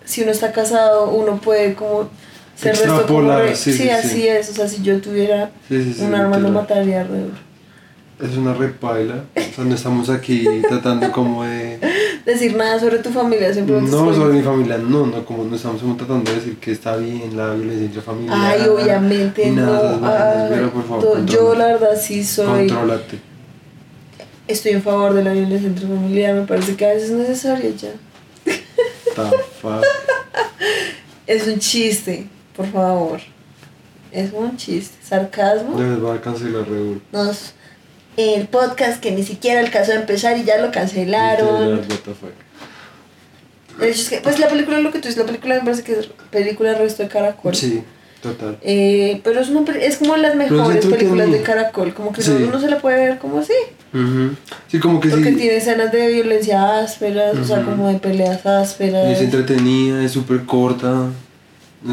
[0.05, 2.09] si uno está casado, uno puede como
[2.55, 4.27] ser resto como re- sí, sí, sí, así sí.
[4.27, 6.51] es, o sea, si yo tuviera Sí, un arma literal.
[6.53, 7.47] mataría re duro.
[8.19, 9.25] Es una repaila.
[9.35, 11.79] O sea, no estamos aquí tratando como de.
[12.27, 15.79] Decir nada sobre tu familia, simplemente No sobre mi familia, no, no, como no estamos
[15.95, 18.37] tratando de decir que está bien la violencia intrafamiliar.
[18.37, 19.99] Ay, obviamente nada no.
[20.01, 22.67] vainas, ay, pero por favor, yo la verdad sí soy.
[22.67, 23.19] Contrólate.
[24.45, 27.93] Estoy en favor de la violencia intrafamiliar, me parece que a veces es necesaria ya.
[31.27, 33.21] Es un chiste, por favor.
[34.11, 34.97] Es un chiste.
[35.01, 35.79] Sarcasmo.
[35.79, 37.01] Les va a cancelar re duro.
[37.13, 37.53] Nos,
[38.17, 41.81] el podcast que ni siquiera alcanzó a empezar y ya lo cancelaron.
[43.81, 46.07] Es que, pues la película, lo que tú dices, la película me parece que es
[46.31, 47.53] película resto de Caracol.
[47.55, 47.83] Sí,
[48.21, 48.57] total.
[48.63, 52.31] Eh, pero es, una, es como las mejores películas de Caracol, como que Sí.
[52.31, 53.53] uno, se la puede ver como así.
[53.93, 54.31] Ujú.
[54.67, 55.35] Sí, como que Porque sí.
[55.35, 59.05] tiene escenas de violencia ásperas, o sea, como de peleas ásperas.
[59.15, 61.09] Es entretenida, es súper corta.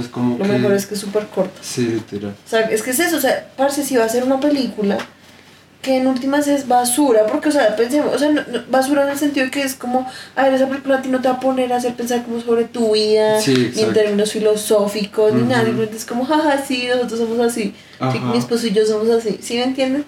[0.01, 0.51] Es como Lo que.
[0.53, 1.61] mejor es que es súper corta.
[1.61, 2.35] Sí, literal.
[2.47, 4.97] O sea, es que es eso, o sea, parce, si va a ser una película
[5.85, 9.11] que en últimas es basura, porque, o sea, pensemos, o sea, no- no- basura en
[9.11, 11.35] el sentido de que es como, a ver, esa película a ti no te va
[11.35, 15.43] a poner a hacer pensar como sobre tu vida, Sí, ni en términos filosóficos, ni
[15.43, 17.75] nada, simplemente es como, jaja, sí, nosotros somos así,
[18.13, 20.05] sí, mi esposo y yo somos así, ¿sí me entienden?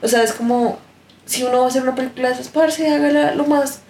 [0.00, 0.78] O sea, es como,
[1.26, 3.80] si uno va a hacer una película de esas, parce, hágala lo más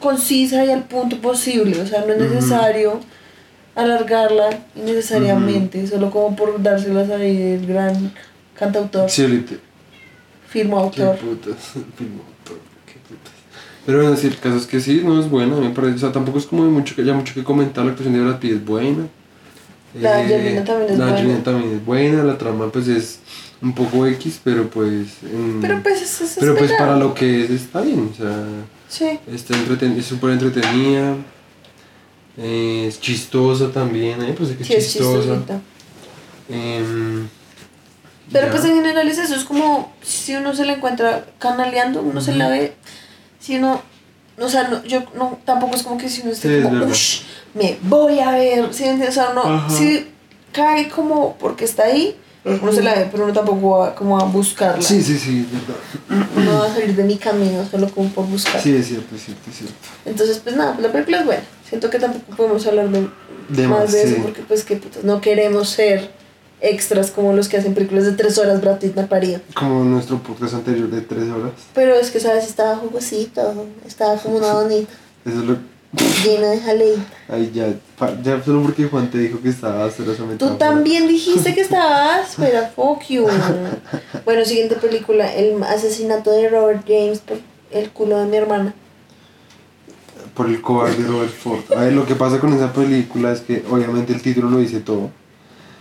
[0.00, 3.00] concisa y al punto posible, o sea, no es necesario
[3.74, 8.12] alargarla innecesariamente, solo como por dárselas ahí el gran
[8.58, 9.60] cantautor, Sí, literal.
[10.54, 11.18] Filmo Qué autor.
[11.18, 11.56] putas.
[11.98, 13.32] Filmoautor, qué putas.
[13.84, 15.96] Pero bueno, sí, el caso es que sí, no es buena, me parece.
[15.96, 17.84] O sea, tampoco es como de mucho que haya mucho que comentar.
[17.84, 19.06] La actuación de Brad Pitt es buena.
[20.00, 21.18] La Angelina también es la buena.
[21.18, 22.22] Angelina también es buena.
[22.24, 23.18] La trama, pues es
[23.62, 25.08] un poco X, pero pues...
[25.22, 28.44] en- Pero pues es, es pero pues para lo que es está bien, o sea,
[28.88, 29.18] Sí.
[29.32, 31.16] está entreten es súper entretenida,
[32.36, 35.40] eh, es chistosa también, a parece que es Sí, es chistosa.
[38.32, 38.52] Pero ya.
[38.52, 42.34] pues en general es eso, es como si uno se la encuentra canaleando, uno se
[42.34, 42.74] la ve,
[43.38, 43.82] si uno,
[44.38, 46.86] o sea, no, yo no, tampoco es como que si uno esté es como,
[47.54, 48.84] me voy a ver, ¿sí?
[48.88, 49.68] O sea, Ajá.
[49.70, 50.08] si
[50.52, 54.24] cae como porque está ahí, uno se la ve, pero uno tampoco va como a
[54.24, 54.82] buscarla.
[54.82, 56.26] Sí, sí, sí, verdad.
[56.36, 58.60] Uno va a salir de mi camino solo como por buscar.
[58.60, 59.74] Sí, es cierto, es cierto, es cierto.
[60.04, 61.42] Entonces, pues nada, la película es buena.
[61.66, 63.08] Siento que tampoco podemos hablar de,
[63.48, 66.10] De más más, de eso porque pues que putas, no queremos ser
[66.64, 69.40] extras como los que hacen películas de tres horas, Brad Pitt me parió.
[69.54, 71.52] Como nuestro podcast anterior de tres horas.
[71.74, 72.44] Pero es que, ¿sabes?
[72.44, 74.92] Estaba jugosito, estaba como una bonita,
[75.24, 75.56] Eso es lo
[76.24, 77.02] llena de jaleita.
[77.28, 77.68] Ay, ya,
[78.22, 82.72] ya solo porque Juan te dijo que estaba asquerosamente Tú también dijiste que estaba áspera,
[82.74, 83.26] fuck you.
[84.24, 87.38] Bueno, siguiente película, el asesinato de Robert James por
[87.70, 88.74] el culo de mi hermana.
[90.34, 91.60] Por el cobarde Robert Ford.
[91.76, 94.80] A ver, lo que pasa con esa película es que obviamente el título lo dice
[94.80, 95.10] todo.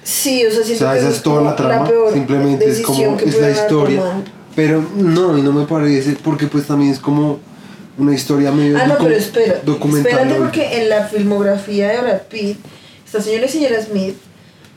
[0.03, 1.87] Sí, o sea, O siento sea, que esa es toda la trama.
[1.87, 4.01] peor Simplemente es como es la historia.
[4.55, 7.39] Pero no, y no me parece, porque pues también es como
[7.97, 9.61] una historia medio Ah, no, pero espera.
[9.65, 12.57] Espérate porque en la filmografía de Brad Pitt
[13.05, 14.15] está señora y señora Smith.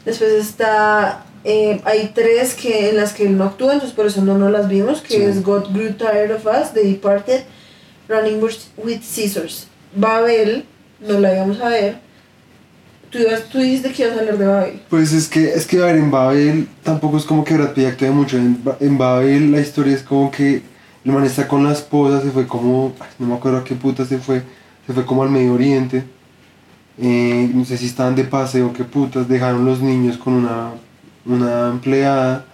[0.04, 1.24] Después está.
[1.44, 4.48] eh, hay tres que en las que él no actúa, entonces por eso no, no
[4.50, 5.22] las vimos, que Sí.
[5.22, 7.42] es God Grew Tired of Us, The Departed,
[8.08, 8.40] Running
[8.78, 9.66] with Scissors.
[9.94, 10.64] Babel,
[11.00, 11.98] no la íbamos a ver.
[13.16, 14.80] Tú, tú dijiste que ibas a hablar de Babel.
[14.90, 17.86] Pues es que, es que a ver, en Babel tampoco es como que Brad Pitt
[17.86, 18.36] actúe mucho.
[18.36, 20.62] En, Ba- en Babel la historia es como que
[21.04, 24.04] el man está con la esposa, se fue como, no me acuerdo a qué puta
[24.04, 24.42] se fue,
[24.86, 26.02] se fue como al Medio Oriente.
[26.98, 30.70] Eh, no sé si estaban de paseo, qué putas, dejaron los niños con una,
[31.26, 32.44] una empleada.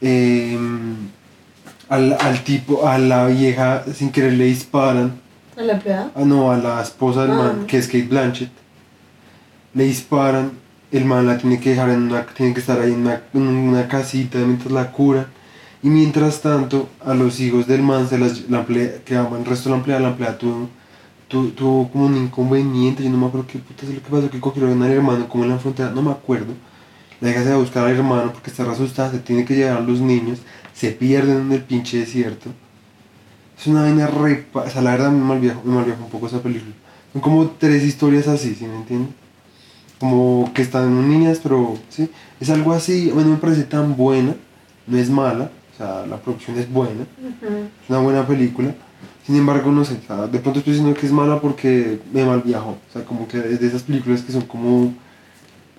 [0.00, 0.58] Eh,
[1.88, 5.12] al, al tipo, a la vieja sin querer le disparan.
[5.56, 6.10] ¿A la empleada?
[6.14, 7.34] Ah, no, a la esposa del Ah.
[7.34, 8.50] man, que es Kate Blanchett.
[9.78, 10.46] Le disparan,
[10.90, 13.42] el man la tiene que dejar en una, tiene que estar ahí en una, en
[13.72, 15.26] una casita mientras la curan.
[15.82, 19.46] Y mientras tanto, a los hijos del man se las, la emplea, que aman el
[19.46, 20.68] resto de la empleada, la empleada tuvo,
[21.28, 24.30] tu- tuvo como un inconveniente, yo no me acuerdo qué puta es lo que pasó,
[24.30, 26.52] que cogieron al hermano como en la frontera, no me acuerdo.
[27.20, 29.80] La hija se a buscar al hermano porque está asustada, se tiene que llevar a
[29.80, 30.40] los niños,
[30.74, 32.50] se pierden en el pinche desierto.
[33.58, 34.46] Es una vaina re...
[34.52, 36.72] O sea, la verdad me malviajo, me malviajo un poco esa película.
[37.12, 39.10] Son como tres historias así, ¿sí me entiendes?
[39.98, 42.08] Como que están en niñas, pero sí.
[42.40, 44.36] Es algo así, a mí no me parece tan buena,
[44.86, 48.74] no es mala, o sea, la producción es buena, es una buena película.
[49.26, 52.24] Sin embargo, no sé, o sea, de pronto estoy diciendo que es mala porque me
[52.24, 52.70] malviajo.
[52.70, 54.94] O sea, como que es de esas películas que son como...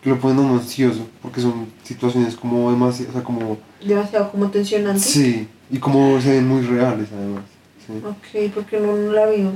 [0.03, 3.57] que lo ponen ansioso, porque son situaciones como demasiado, o sea, como...
[3.83, 4.99] Demasiado como tensionante.
[4.99, 7.43] Sí, y como se ven muy reales además.
[7.87, 7.93] Sí.
[8.05, 9.55] Ok, porque no, no la vimos.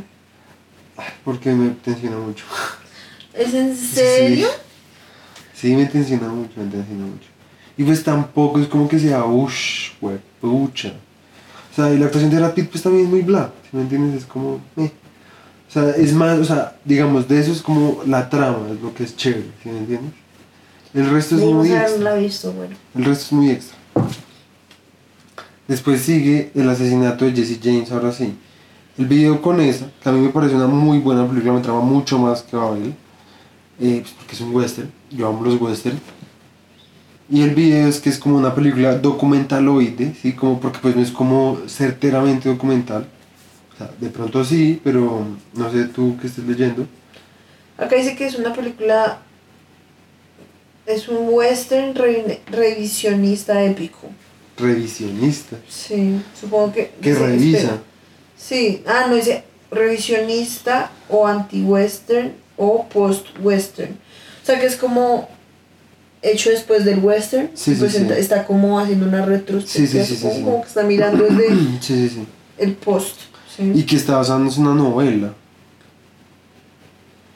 [1.24, 2.46] Porque me tensiona mucho.
[3.34, 4.48] ¿Es en serio?
[5.54, 7.28] Sí, sí, me tensiona mucho, me tensiona mucho.
[7.78, 9.54] Y pues tampoco es como que sea, uff,
[10.02, 10.94] wey, pucha.
[11.72, 13.82] O sea, y la actuación de Brad Pitt pues también es muy bla, ¿sí me
[13.82, 14.22] entiendes?
[14.22, 14.92] Es como, eh.
[15.68, 18.94] O sea, es más, o sea, digamos, de eso es como la trama, es lo
[18.94, 20.14] que es chévere, ¿sí me entiendes?
[20.94, 22.16] El resto es Debimos muy haberla extra.
[22.16, 22.76] visto, bueno.
[22.94, 23.78] El resto es muy extra.
[25.68, 28.36] Después sigue el asesinato de Jesse James, ahora sí.
[28.98, 31.80] El video con esa, que a mí me parece una muy buena película, me trama
[31.80, 32.94] mucho más que Babel,
[33.80, 36.00] eh, pues porque es un western, yo amo los western.
[37.30, 40.34] Y el video es que es como una película documentaloide, ¿sí?
[40.34, 43.08] Como porque pues no es como certeramente documental.
[43.74, 46.86] O sea, de pronto sí, pero no sé tú qué estés leyendo.
[47.78, 49.20] Acá dice que es una película.
[50.86, 54.10] Es un western re- revisionista épico.
[54.58, 55.58] Revisionista.
[55.70, 56.92] Sí, supongo que.
[57.02, 57.58] Que revisa.
[57.58, 57.82] espera.
[58.38, 63.92] Sí, ah, no dice revisionista o anti-western o post-western.
[63.92, 65.30] O sea que es como
[66.22, 67.50] hecho después del western.
[67.54, 68.08] Sí, pues sí.
[68.18, 70.06] está como haciendo una retrospectiva.
[70.34, 72.10] Como, que está mirando desde
[72.58, 73.18] el post.
[73.60, 75.34] Y que está basándose en una novela.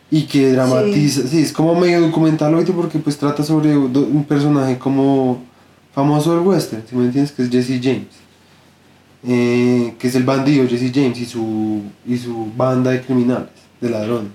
[0.10, 1.41] Y que dramatiza, sí.
[1.41, 5.43] es como medio documental ahorita porque pues trata sobre un personaje como
[5.93, 8.08] famoso del western, si me entiendes, que es Jesse James.
[9.27, 13.49] Eh, que es el bandido Jesse James y su, y su banda de criminales,
[13.82, 14.32] de ladrones.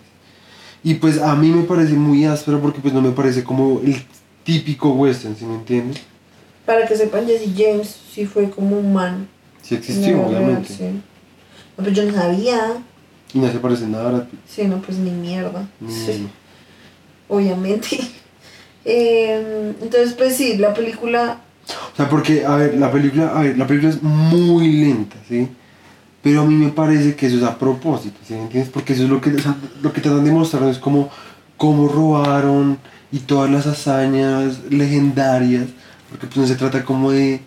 [0.84, 4.02] Y pues a mí me parece muy áspero porque pues no me parece como el
[4.44, 6.00] típico western, si me entiendes.
[6.66, 9.28] Para que sepan, Jesse James sí fue como un man.
[9.62, 10.68] Sí existió, No, obviamente.
[10.72, 10.84] sí.
[11.76, 12.82] No, pues yo no sabía.
[13.32, 14.40] Y no se parece nada a Brad Pitt.
[14.48, 15.68] Sí, no, pues ni mierda.
[15.88, 16.26] Sí,
[17.28, 17.88] obviamente.
[18.84, 21.38] Eh, entonces, pues sí, la película.
[21.92, 25.46] O sea, porque, a ver, la película, a ver, la película es muy lenta, ¿sí?
[26.22, 28.70] Pero a mí me parece que eso es a propósito, ¿sí me entiendes?
[28.72, 31.10] Porque eso es lo que, o sea, lo que tratan de mostrar es como
[31.56, 32.78] cómo robaron
[33.10, 35.66] y todas las hazañas legendarias,
[36.08, 37.40] porque pues no se trata como de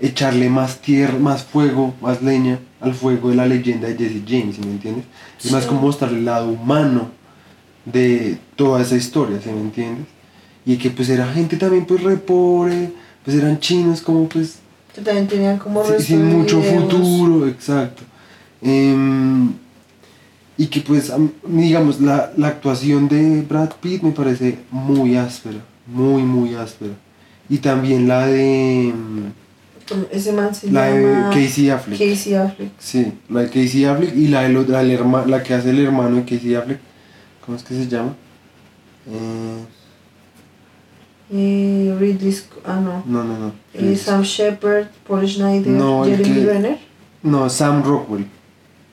[0.00, 4.56] echarle más tierra, más fuego, más leña al fuego de la leyenda de Jesse James,
[4.56, 5.04] ¿sí me entiendes?
[5.42, 7.10] Es más como mostrarle el lado humano
[7.84, 10.06] de toda esa historia, ¿sí me entiendes?
[10.64, 12.92] Y que pues era gente también pues re pobre,
[13.24, 14.58] pues eran chinos como pues
[14.96, 16.82] Que también tenían como Sí, sin de mucho videos.
[16.84, 18.02] futuro, exacto.
[18.62, 19.52] Em,
[20.56, 25.58] y que pues, am- digamos, la, la actuación de Brad Pitt me parece muy áspera,
[25.86, 26.94] muy, muy áspera.
[27.50, 28.88] Y también la de...
[28.88, 29.32] em,
[30.10, 31.98] Ese man se La de llama Casey Affleck.
[31.98, 32.70] Casey Affleck.
[32.78, 36.16] Sí, la de Casey Affleck y la, de la, herma- la que hace el hermano
[36.16, 36.80] de Casey Affleck.
[37.44, 38.14] ¿Cómo es que se llama?
[39.08, 39.58] Eh,
[41.30, 42.36] Y Ridley.
[42.64, 43.02] Ah, no.
[43.06, 43.52] no, no, no.
[43.74, 46.78] Y Sam Shepard, Paul Schneider, No, Jeremy Renner.
[47.22, 48.26] No, Sam Rockwell.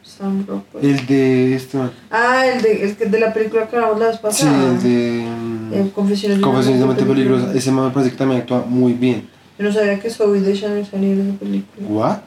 [0.04, 0.84] Sam Rockwell.
[0.86, 1.92] El de man.
[2.10, 4.68] Ah, el de, el que- de la película que hablamos la vez Sí, pasada.
[4.72, 5.24] el de...
[5.74, 7.52] Eh, Confesiones Confesiones de mente peligrosa.
[7.54, 9.28] Ese man me parece que también actúa muy bien.
[9.58, 11.88] Yo no sabía que Zoe de Chanel salía en esa película.
[11.88, 12.18] ¿What?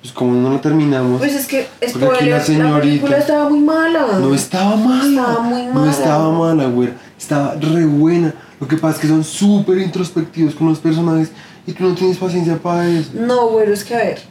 [0.00, 1.18] Pues como no lo terminamos.
[1.20, 4.18] Pues es que, spoiler, aquí la la, señorita- película estaba muy mala.
[4.20, 5.04] no estaba mala.
[5.08, 5.90] Estaba muy No mala.
[5.92, 6.88] estaba mala, güey.
[7.16, 8.34] Estaba re buena.
[8.62, 11.32] Lo que pasa es que son súper introspectivos con los personajes
[11.66, 13.10] y tú no tienes paciencia para eso.
[13.14, 14.22] No, bueno, es que a ver.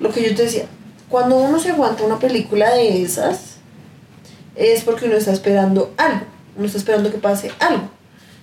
[0.00, 0.64] Lo que yo te decía,
[1.08, 3.58] cuando uno se aguanta una película de esas,
[4.56, 6.22] es porque uno está esperando algo.
[6.56, 7.88] Uno está esperando que pase algo.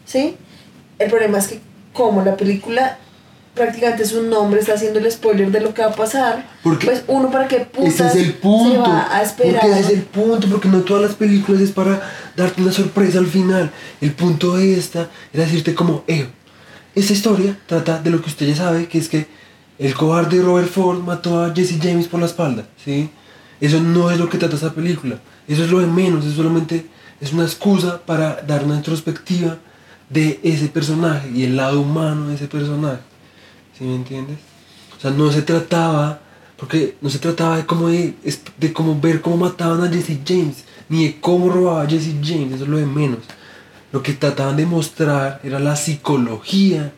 [0.06, 0.38] ¿Sí?
[1.00, 1.60] El problema es que,
[1.92, 2.98] como la película
[3.56, 7.04] prácticamente su nombre está haciendo el spoiler de lo que va a pasar, Porque pues
[7.08, 8.72] uno para qué putas Ese es el punto.
[8.72, 9.62] se va a esperar.
[9.62, 12.02] Porque ese es el punto, porque no todas las películas es para
[12.36, 13.72] darte una sorpresa al final.
[14.02, 16.28] El punto de esta era decirte como, eh,
[16.94, 19.28] esta historia trata de lo que usted ya sabe, que es que
[19.80, 23.10] el cobarde Robert Ford mató a Jesse James por la espalda, ¿sí?
[23.60, 25.20] Eso no es lo que trata esta película.
[25.48, 26.86] Eso es lo de menos, es solamente
[27.22, 29.58] es una excusa para dar una introspectiva
[30.10, 33.00] de ese personaje y el lado humano de ese personaje.
[33.78, 34.38] ¿Sí me entiendes?
[34.98, 36.20] O sea, no se trataba,
[36.58, 38.14] porque no se trataba de cómo, de,
[38.58, 42.54] de cómo ver cómo mataban a Jesse James, ni de cómo robaba a Jesse James,
[42.56, 43.20] eso es lo de menos.
[43.92, 46.94] Lo que trataban de mostrar era la psicología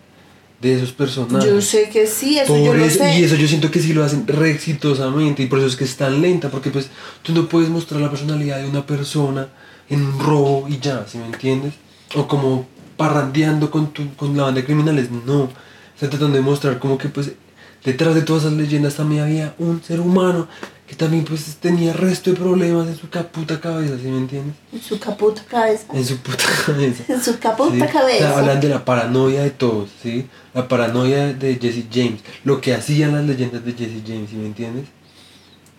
[0.61, 1.47] de esos personajes.
[1.49, 3.19] Yo sé que sí, eso Por yo lo eso- sé.
[3.19, 5.83] Y eso yo siento que sí lo hacen re exitosamente y por eso es que
[5.83, 6.89] es tan lenta, porque pues
[7.21, 9.49] tú no puedes mostrar la personalidad de una persona
[9.89, 11.73] en un robo y ya, ¿sí me entiendes?
[12.15, 12.65] O como
[12.97, 15.49] parrandeando con, tu, con la banda de criminales, no.
[15.97, 17.31] Están tratando de mostrar como que pues
[17.83, 20.47] detrás de todas esas leyendas también había un ser humano
[20.88, 24.55] que también pues tenía resto de problemas en su ca- puta cabeza, ¿sí me entiendes?
[24.71, 25.86] En su caputa cabeza.
[25.93, 27.03] En su puta cabeza.
[27.13, 28.38] En su caputa Sí, o sea, cabeza.
[28.39, 30.27] hablan de la paranoia de todos, ¿sí?
[30.53, 34.45] La paranoia de Jesse James, lo que hacían las leyendas de Jesse James, ¿sí me
[34.45, 34.86] entiendes?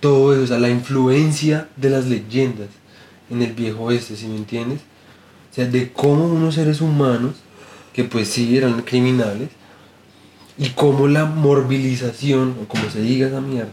[0.00, 2.68] Todo eso, o sea, la influencia de las leyendas
[3.30, 4.80] en el viejo oeste, ¿sí me entiendes?
[5.50, 7.34] O sea, de cómo unos seres humanos,
[7.94, 9.48] que pues sí eran criminales,
[10.58, 13.70] y cómo la morbilización, o como se diga esa mierda,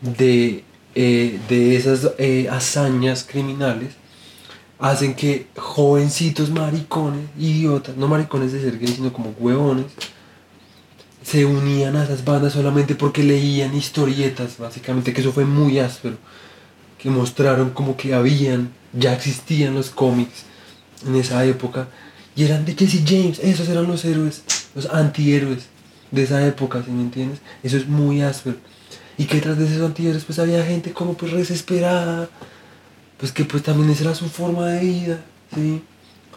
[0.00, 3.94] de, eh, de esas eh, hazañas criminales,
[4.78, 9.86] hacen que jovencitos maricones, idiotas, no maricones de ser gay, sino como huevones,
[11.24, 16.16] se unían a esas bandas solamente porque leían historietas, básicamente, que eso fue muy áspero,
[16.98, 20.44] que mostraron como que habían, ya existían los cómics
[21.06, 21.88] en esa época,
[22.36, 24.42] y eran de Jesse James, esos eran los héroes,
[24.74, 25.73] los antihéroes
[26.14, 27.40] de esa época, ¿sí me entiendes?
[27.62, 28.56] Eso es muy áspero.
[29.16, 32.28] Y que tras de esos antihéroes pues había gente como pues desesperada,
[33.18, 35.20] pues que pues también esa era su forma de vida,
[35.54, 35.82] ¿sí?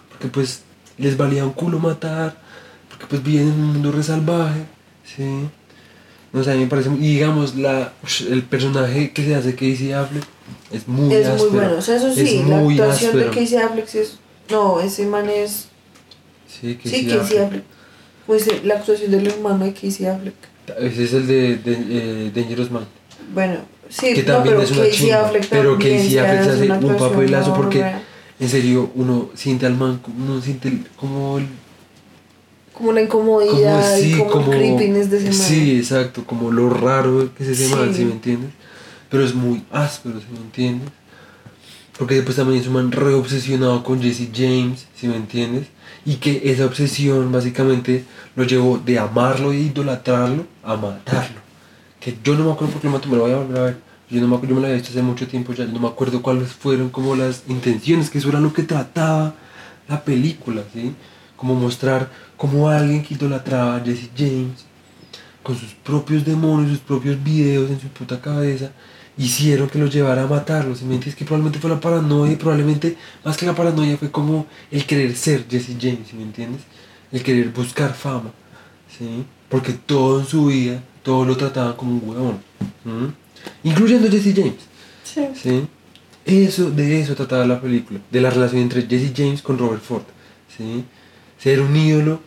[0.10, 0.62] Porque pues
[0.98, 2.38] les valía un culo matar,
[2.90, 4.62] porque pues viven en un mundo re salvaje,
[5.04, 5.48] ¿sí?
[6.34, 7.94] No sé, a mí me parece, y digamos, la,
[8.30, 10.24] el personaje que se hace Casey Affleck
[10.72, 11.50] es muy es áspero.
[11.52, 11.78] muy bueno.
[11.78, 13.32] O sea, eso sí, es la muy actuación áspero.
[13.32, 14.18] de Casey Affleck sí es.
[14.52, 15.68] No, ese man es.
[16.48, 17.42] Sí, Casey Sí, Casey Affleck.
[17.46, 17.64] Affleck.
[18.28, 20.36] Pues eh, la actuación del hermano de Casey Affleck.
[20.80, 21.78] Ese es el de, de
[22.28, 22.86] eh, Dangerous Man.
[23.34, 23.56] Bueno,
[23.90, 25.22] sí, que no, pero es una Casey chimba.
[25.26, 27.86] Affleck Pero Casey se Affleck se hace un papelazo porque,
[28.40, 31.48] en serio, uno siente al man, uno siente el- como el
[32.74, 35.34] Como la como incomodidad sí, como, como el creepiness de ese man.
[35.34, 37.74] sí, exacto, como lo raro que es ese Sí.
[37.76, 38.52] man, ¿sí me entiendes?
[39.10, 40.90] Pero es muy áspero, ¿sí me entiendes?
[41.98, 45.68] Porque después también es un man re obsesionado con Jesse James, ¿sí me entiendes?
[46.08, 48.04] Y que esa obsesión básicamente
[48.36, 51.42] lo llevó de amarlo e idolatrarlo a matarlo.
[52.00, 53.64] Que yo no me acuerdo por qué lo mató, me lo voy a volver a
[53.66, 53.78] ver.
[54.10, 55.88] Yo, no me, acu- yo me lo había visto hace mucho tiempo ya, no me
[55.90, 59.36] acuerdo cuáles fueron como las intenciones, que eso era lo que trataba
[59.90, 60.94] la película, ¿sí?
[61.36, 64.66] como mostrar cómo alguien que idolatraba a Jesse James
[65.44, 68.72] con sus propios demonios, sus propios videos en su puta cabeza,
[69.18, 70.76] hicieron que lo llevara a matarlo.
[70.76, 71.16] ¿sí me entiendes?
[71.16, 75.16] Que probablemente fue la paranoia y probablemente más que la paranoia fue como el querer
[75.16, 76.62] ser Jesse James, ¿sí me entiendes?
[77.12, 78.32] El querer buscar fama,
[78.98, 79.26] ¿sí?
[79.50, 82.40] Porque todo en su vida, todo lo trataban como un huevón,
[82.86, 83.14] ¿m?
[83.64, 84.68] incluyendo Jesse James.
[85.04, 85.28] Sí.
[85.42, 85.68] ¿sí?
[86.26, 90.04] Eso, de eso trataba la película, de la relación entre Jesse James con Robert Ford,
[90.58, 90.84] ¿sí?
[91.38, 92.20] Ser un ídolo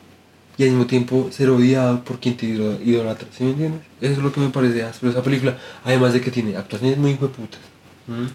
[0.60, 3.80] y al mismo tiempo ser odiado por quien te ido- idolatra, ¿sí me entiendes?
[4.00, 7.12] Eso es lo que me parece áspero esa película, además de que tiene actuaciones muy
[7.14, 7.60] hueputas,
[8.06, 8.28] ¿m?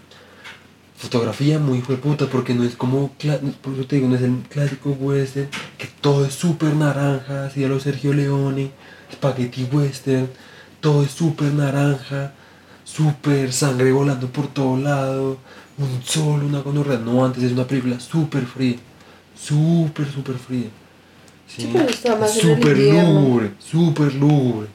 [0.96, 3.12] fotografía muy hueputa, porque no es como,
[3.62, 5.48] por eso te digo, no es el clásico western,
[5.78, 8.72] que todo es súper naranja, así a lo Sergio Leone,
[9.12, 10.28] spaghetti western,
[10.80, 12.32] todo es súper naranja,
[12.82, 15.38] súper sangre volando por todo lado,
[15.78, 16.98] un sol, una gonorrea.
[16.98, 18.76] No, antes es una película súper fría,
[19.38, 20.70] súper, súper fría.
[21.48, 24.68] Sí, pero está más en el súper lúgubre, súper lúgubre.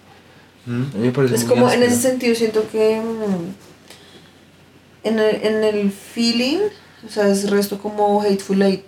[0.65, 0.82] ¿Mm?
[0.82, 5.36] A mí me parece Es muy como en ese sentido siento que mm, en el,
[5.43, 6.59] en el feeling,
[7.05, 8.84] o sea, es resto como Hateful Eight,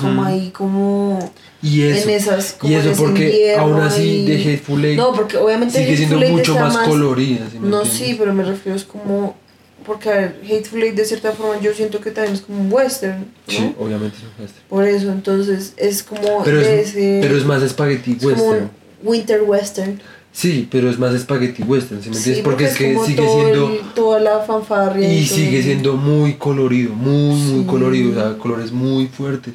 [0.00, 4.84] como ahí como Y eso, en esas como y eso porque aún así de Hateful
[4.84, 7.46] Eight No, porque obviamente sigue siendo mucho más, colorida.
[7.50, 8.06] ¿sí me No, entiendes?
[8.08, 9.36] sí, pero me refiero es como
[9.86, 12.72] porque a ver, Hateful Eight de cierta forma yo siento que también es como un
[12.72, 13.26] western, ¿no?
[13.52, 14.64] Sí, obviamente es un western.
[14.68, 18.70] Por eso, entonces es como Pero es, ese pero es más spaghetti es como western.
[19.02, 20.00] un winter western.
[20.32, 22.36] Sí, pero es más spaghetti western, ¿sí me entiendes?
[22.38, 23.70] Sí, porque, es que como sigue todo siendo...
[23.70, 27.66] el- toda la fanfarria Y sigue siendo muy colorido, muy, muy Sí.
[27.66, 29.54] colorido, o sea, colores muy fuertes.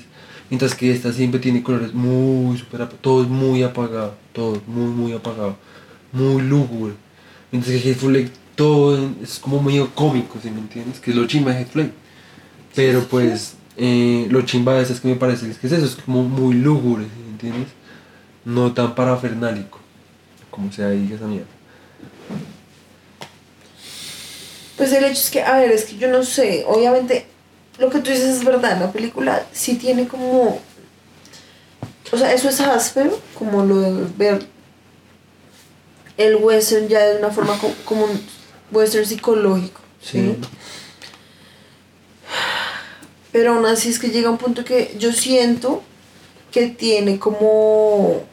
[0.49, 4.67] Mientras que esta siempre tiene colores muy super apagados, todo es muy apagado, todo es
[4.67, 5.55] muy, muy apagado,
[6.11, 6.93] muy lúgubre.
[7.51, 8.31] Mientras que Hateful Eight
[8.61, 10.99] todo es como medio cómico, ¿sí me entiendes?
[10.99, 11.91] Que es lo chimba de Eight.
[12.75, 15.73] Pero pues, eh, lo chimba de esa es que me parece que es que es
[15.73, 17.69] eso, es como muy lúgubre, ¿sí me entiendes?
[18.45, 19.79] No tan parafernálico,
[20.51, 21.47] como sea diga esa mierda.
[24.77, 27.25] Pues el hecho es que, a ver, es que yo no sé, obviamente
[27.79, 30.61] lo que tú dices es verdad, la película sí tiene como...
[32.11, 34.45] O sea, eso es áspero, como lo de ver
[36.17, 38.05] el western ya de una forma co- como
[38.71, 40.19] un western psicológico, ¿sí?
[40.19, 40.37] Sí.
[43.31, 45.83] Pero aún así es que llega un punto que yo siento
[46.51, 48.23] que tiene como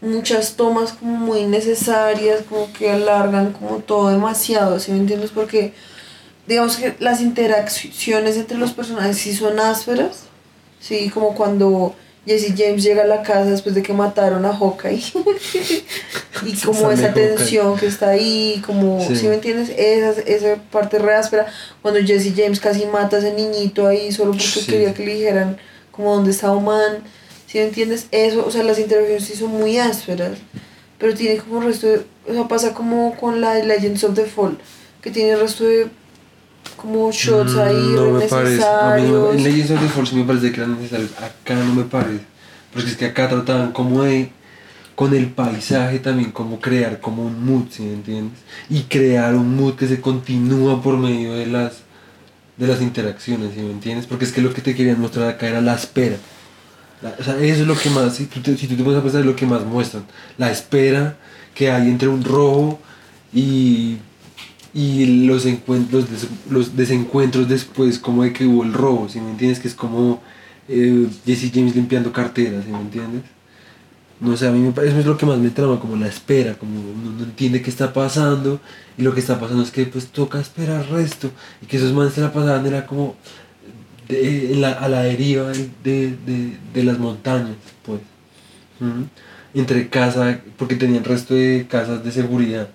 [0.00, 5.30] muchas tomas como muy necesarias, como que alargan como todo demasiado, ¿sí me entiendes?
[5.30, 5.72] Porque
[6.46, 10.24] digamos que las interacciones entre los personajes sí son ásperas,
[10.80, 11.94] sí, como cuando
[12.26, 15.00] Jesse James llega a la casa después de que mataron a Hawkeye
[16.46, 19.16] y como esa tensión que está ahí, como, Sí.
[19.16, 19.70] ¿sí me entiendes?
[19.76, 21.46] Esa, esa parte re áspera,
[21.82, 24.66] cuando Jesse James casi mata a ese niñito ahí solo porque Sí.
[24.66, 25.56] quería que le dijeran
[25.92, 27.04] como dónde está Oman,
[27.46, 28.06] ¿sí me entiendes?
[28.10, 30.36] Eso, o sea, las interacciones sí son muy ásperas,
[30.98, 34.14] pero tiene como el resto de, o sea, pasa como con la de Legends of
[34.14, 34.58] the Fall,
[35.00, 35.86] que tiene el resto de
[36.76, 38.64] como shots Mm, ahí no me parece.
[38.64, 39.44] A mí no me- en.
[39.44, 41.10] Legends of the sí me parece que eran necesarios.
[41.18, 42.20] Acá no me parece.
[42.72, 44.30] Porque es que acá trataban como de.
[44.94, 48.38] Con el paisaje también, como crear como un mood, ¿sí me entiendes?
[48.70, 51.74] Y crear un mood que se continúa por medio de las
[52.56, 54.06] de las interacciones, ¿sí me entiendes?
[54.06, 56.16] Porque es que lo que te querían mostrar acá era la espera.
[57.02, 58.98] La- o sea, eso es lo que más, si tú te, si tú te pones
[58.98, 60.04] a pensar, es lo que más muestran.
[60.38, 61.16] La espera
[61.54, 62.78] que hay entre un robo
[63.34, 63.98] y,
[64.76, 66.04] y los, encuentros,
[66.50, 69.58] los desencuentros después, como de que hubo el robo, ¿sí me entiendes?
[69.58, 70.20] Que es como
[70.68, 73.22] eh, Jesse James limpiando carteras, ¿sí me entiendes?
[74.20, 76.54] No sé, a mí me parece, es lo que más me trama, como la espera,
[76.54, 78.60] como uno no entiende qué está pasando
[78.98, 81.30] y lo que está pasando es que pues toca esperar resto
[81.62, 83.16] y que esos manes se la pasaban era como
[84.08, 88.00] de- en la- a la deriva de, de- de las montañas, pues.
[89.54, 92.68] Entre casa, porque tenían resto de casas de seguridad,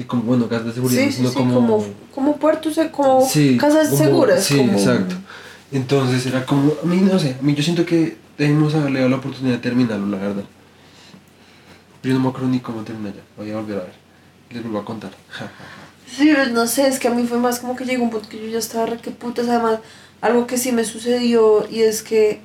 [0.00, 1.84] sí, como, bueno, casas de seguridad, Sí, no, sí, sino sí, como, como,
[2.14, 4.42] como puertos, como Sí, casas como- seguras.
[4.44, 5.14] Sí, como- exacto.
[5.72, 9.10] Entonces era como, a mí no sé, a mí yo siento que debemos haberle dado
[9.10, 10.44] la oportunidad de terminarlo, la verdad.
[12.02, 13.92] Pero yo no me acuerdo ni cómo termina ya, voy a volver a ver.
[14.50, 15.10] Les vuelvo a contar.
[16.10, 18.28] Sí, pero no sé, es que a mí fue más como que llegó un punto
[18.28, 19.48] que yo ya estaba re que putas.
[19.48, 19.78] Además,
[20.20, 22.40] algo que sí me sucedió y es que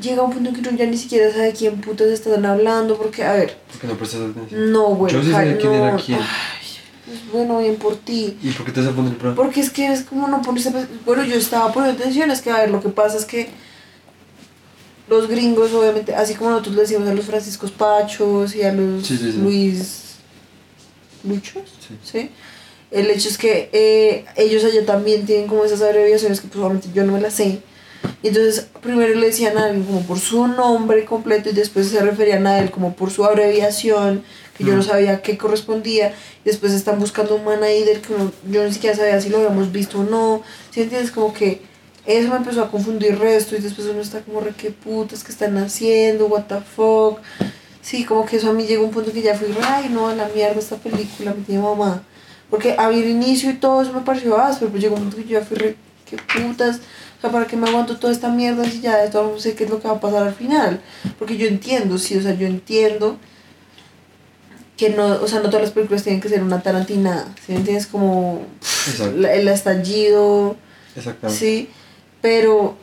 [0.00, 2.96] llega un punto en que uno ya ni siquiera sabe quién putas están hablando.
[2.96, 4.72] Porque, a ver, Porque no prestas atención.
[4.72, 5.12] no, güey.
[5.12, 6.18] Yo sí sabía quién no, era quién.
[6.20, 6.66] ay,
[7.06, 8.36] pues bueno, bien por ti.
[8.42, 9.36] ¿Y por qué te vas a poner prueba?
[9.36, 10.72] Porque es que es como no ponerse.
[11.04, 13.48] Bueno, yo estaba poniendo atención, es que a ver, lo que pasa es que
[15.08, 19.06] los gringos, obviamente, así como nosotros le decimos a los Franciscos Pachos y a los
[19.06, 19.38] Sí, sí, sí.
[19.38, 20.02] Luis
[21.22, 21.96] Luchos, Sí.
[22.02, 22.30] ¿sí?
[22.90, 26.88] El hecho es que eh, ellos allá también tienen como esas abreviaciones que pues obviamente
[26.94, 27.60] yo no me las sé.
[28.22, 32.00] Y entonces primero le decían a él como por su nombre completo y después se
[32.00, 34.22] referían a él como por su abreviación,
[34.56, 34.86] que yo no Mm.
[34.86, 36.12] sabía qué correspondía.
[36.44, 39.28] Y después están buscando un man ahí del que uno- yo ni siquiera sabía si
[39.28, 40.42] lo habíamos visto o no.
[40.70, 41.10] ¿Sí entiendes?
[41.10, 41.60] Como que
[42.06, 45.32] eso me empezó a confundir resto y después uno está como re qué putas que
[45.32, 47.18] están haciendo, what the fuck.
[47.82, 50.14] Sí, como que eso a mí llegó un punto que ya fui, ay no, a
[50.14, 52.02] la mierda esta película, me tiene mamá.
[52.50, 55.16] Porque a mí el inicio y todo eso me pareció áspero, pero llegó un punto
[55.18, 55.76] que yo ya fui, re,
[56.08, 56.80] qué putas.
[57.18, 59.54] O sea, ¿para qué me aguanto toda esta mierda si ya de todo no sé
[59.54, 60.80] qué es lo que va a pasar al final?
[61.18, 63.16] Porque yo entiendo, sí, o sea, yo entiendo
[64.76, 67.58] que no, o sea, no todas las películas tienen que ser una tarantinada, ¿sí me
[67.58, 67.86] entiendes?
[67.86, 68.42] Como
[69.00, 70.56] el estallido,
[70.94, 71.38] Exactamente.
[71.38, 71.70] Sí,
[72.20, 72.76] pero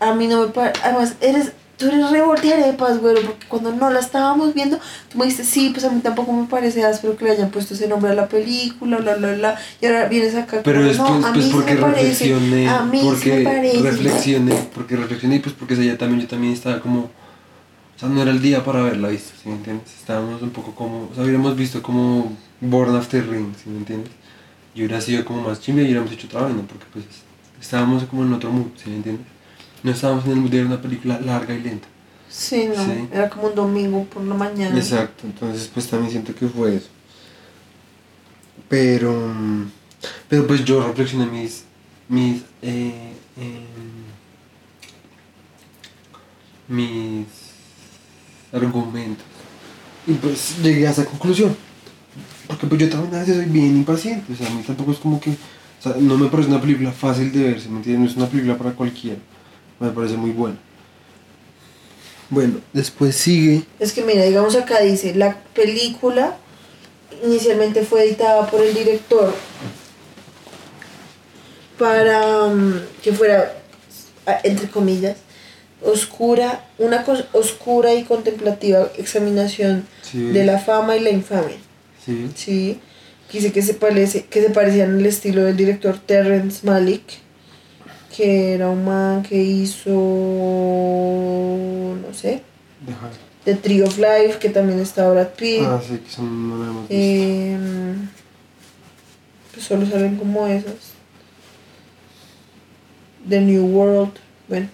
[0.00, 0.80] a mí no me parece.
[0.84, 1.52] Además, eres,
[1.84, 4.78] tú eres re voltearepas, güero, porque cuando no la estábamos viendo,
[5.10, 7.74] tú me dijiste, sí, pues a mí tampoco me parece áspero que le hayan puesto
[7.74, 9.58] ese nombre a la película, bla, bla, bla.
[9.80, 12.68] Y ahora vienes acá Pero como, después, no, a pues mí sí porque parece, reflexioné,
[12.68, 13.82] a mí sí porque me parece.
[13.82, 18.22] reflexioné, porque reflexioné y pues porque ella también, yo también estaba como, o sea, no
[18.22, 19.32] era el día para verla, ¿viste?
[19.42, 19.94] ¿Sí me entiendes?
[19.98, 24.10] Estábamos un poco como, o sea, hubiéramos visto como Born After Ring, ¿sí me entiendes?
[24.74, 27.04] Y hubiera sido como más chimba y hubiéramos hecho otra vaina, porque pues
[27.60, 29.26] estábamos como en otro mood, ¿sí me entiendes?
[29.84, 31.86] No estábamos en el mood de una película larga y lenta.
[32.28, 33.08] Sí, no, Sí.
[33.12, 34.76] era como un domingo por la mañana.
[34.76, 36.88] Exacto, entonces pues también siento que fue eso.
[38.68, 39.32] Pero,
[40.28, 41.64] pero pues yo reflexioné mis,
[42.08, 43.62] mis, eh, em,
[46.68, 47.26] mis
[48.52, 49.24] argumentos
[50.06, 51.54] y pues llegué a esa conclusión.
[52.46, 54.98] Porque pues yo también a veces soy bien impaciente, o sea, a mí tampoco es
[54.98, 58.00] como que, o sea, no me parece una película fácil de ver, ¿sí ¿me entiendes?
[58.06, 59.18] No es una película para cualquiera,
[59.80, 60.56] me parece muy buena.
[62.30, 66.36] Bueno, después sigue Es que mira, digamos acá dice, la película
[67.24, 69.32] inicialmente fue editada por el director
[71.78, 73.52] para mm, que fuera,
[74.42, 75.16] entre comillas,
[75.82, 80.22] oscura, una oscura y contemplativa examinación Sí.
[80.30, 81.56] de la fama y la infamia.
[82.04, 82.30] Sí.
[82.34, 82.80] Sí,
[83.30, 87.02] quise que se, parece, que se parecían al estilo del director Terrence Malick,
[88.14, 89.90] que era un man que hizo,
[92.00, 92.42] no sé.
[93.44, 95.62] The Tree of Life, que también está Brad Pitt.
[95.62, 96.94] Ah, sí, que son no la hemos visto.
[96.94, 98.08] Em,
[99.52, 100.94] pues solo salen como esas.
[103.28, 104.12] The New World.
[104.48, 104.68] Bueno.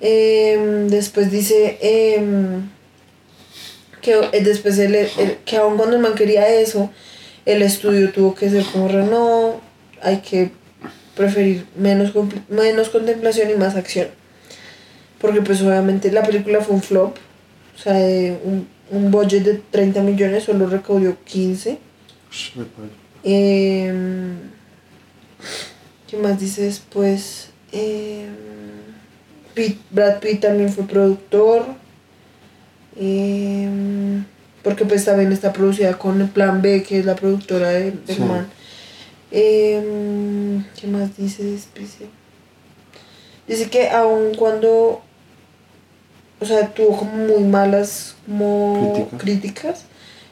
[0.00, 2.68] Em, después dice em,
[4.00, 6.90] que eh, después él, él- que aun cuando el man quería eso,
[7.46, 9.60] el estudio tuvo que ser como re, no,
[10.02, 10.50] hay que
[11.18, 12.12] preferir menos,
[12.48, 14.08] menos contemplación y más acción.
[15.20, 17.16] Porque pues obviamente la película fue un flop.
[17.76, 21.78] O sea, de un, un budget de 30 millones solo recaudó 15.
[22.30, 22.94] Ush, me parece.
[23.24, 24.36] Em,
[26.08, 27.50] ¿Qué más dice después?
[29.54, 31.66] Pitt- Brad Pitt también fue productor.
[33.00, 34.24] Em,
[34.62, 38.16] porque pues también está producida con el Plan B, que es la productora de, del
[38.16, 38.22] Sí.
[39.30, 41.42] Em, ¿Qué más dice?
[41.44, 42.06] Dice,
[43.46, 45.02] dice que aun cuando,
[46.40, 49.20] o sea, tuvo como muy malas como Críticas.
[49.20, 49.84] críticas,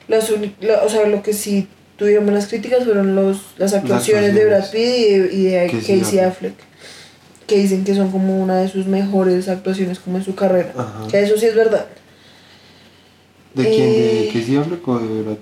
[0.08, 0.30] las
[0.60, 1.68] la- o sea, lo que sí
[1.98, 6.18] tuvieron buenas críticas fueron los, las actuaciones de Brad Pitt y de, y de Casey
[6.20, 6.54] Affleck,
[7.46, 10.72] que dicen que son como una de sus mejores actuaciones como en su carrera.
[10.76, 11.06] Ajá.
[11.10, 11.86] Que eso sí es verdad.
[13.54, 13.90] ¿De quién?
[13.92, 15.38] ¿De Eh, Casey Affleck o de Brad, de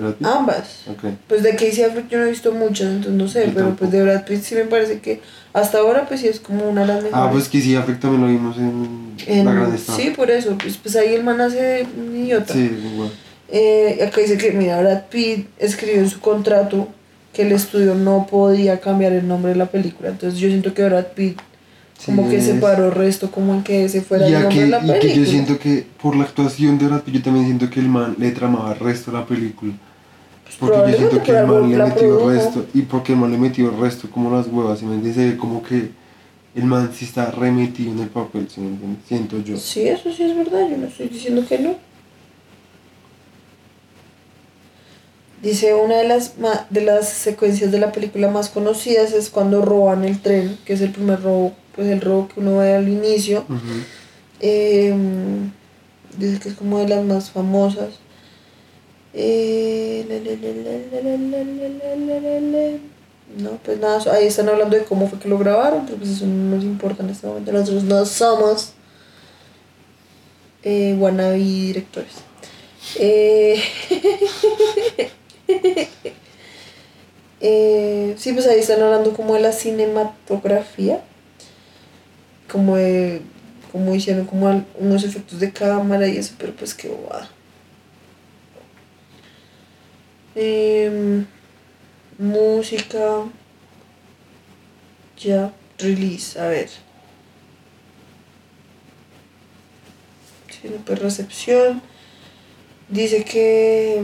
[0.00, 0.26] Brad Pitt?
[0.26, 0.84] Ambas.
[1.28, 3.78] Pues de Casey Affleck yo no he visto muchas, entonces no sé, Yo pero tampoco.
[3.78, 5.20] pues de Brad Pitt sí me parece que
[5.52, 7.14] hasta ahora pues sí es como una de las mejores.
[7.14, 9.98] Ah, pues Casey Affleck también lo vimos en, En- La Gran Estafa.
[10.00, 12.52] sí, por eso, pues, pues ahí el man hace de un idiota.
[12.52, 13.10] Sí, igual.
[13.50, 16.88] Eh, acá dice que, mira, Brad Pitt escribió en su contrato
[17.32, 20.08] que el estudio no podía cambiar el nombre de la película.
[20.10, 21.38] Entonces yo siento que Brad Pitt
[22.06, 24.66] como Sí, que separó resto como en que ese fuera Y, el nombre aquí- de
[24.68, 25.24] la y que película.
[25.24, 28.14] yo siento que por la actuación de Brad Pitt, yo también siento que el man
[28.18, 29.72] le tramaba el resto de la película.
[30.60, 32.66] Porque yo siento que el man le metió el resto.
[32.74, 35.62] Y porque el man le metió el resto como las huevas, ¿sí me ve como
[35.62, 35.90] que
[36.54, 38.60] el man sí está remetido en el papel, ¿sí?
[39.06, 39.56] Siento yo.
[39.56, 41.74] Sí, eso sí es verdad, yo no estoy diciendo que no.
[45.42, 49.62] Dice una de las, ma- de las secuencias de la película más conocidas es cuando
[49.64, 52.88] roban el tren, que es el primer robo, pues el robo que uno ve al
[52.88, 53.44] inicio.
[54.40, 54.92] Eh,
[56.18, 57.90] dice que es como de las más famosas.
[63.36, 66.26] No, pues nada, ahí están hablando de cómo fue que lo grabaron, pero pues eso
[66.26, 67.52] no nos importa en este momento.
[67.52, 68.72] Nosotros no somos
[70.62, 72.12] eh, wannabe directores.
[72.96, 73.62] Eh,
[77.40, 81.02] eh, sí, pues ahí están hablando como de la cinematografía,
[82.50, 83.22] como de,
[83.72, 87.30] como hicieron como unos efectos de cámara y eso, pero pues qué bobada.
[90.40, 91.26] Em,
[92.16, 93.24] música.
[95.18, 96.68] Ya, release, a ver.
[100.60, 101.82] Tiene pues recepción.
[102.88, 103.96] Dice que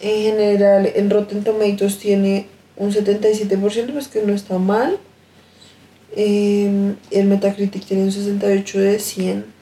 [0.00, 4.98] en general en Rotten Tomatoes tiene un 77%, pues que no está mal.
[6.16, 9.57] Eh, el Metacritic tiene un 68 de 100.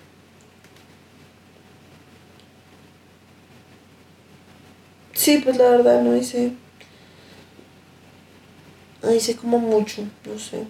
[5.26, 6.52] Sí, pues la verdad no dice.
[9.02, 10.62] No dice como mucho, no sé.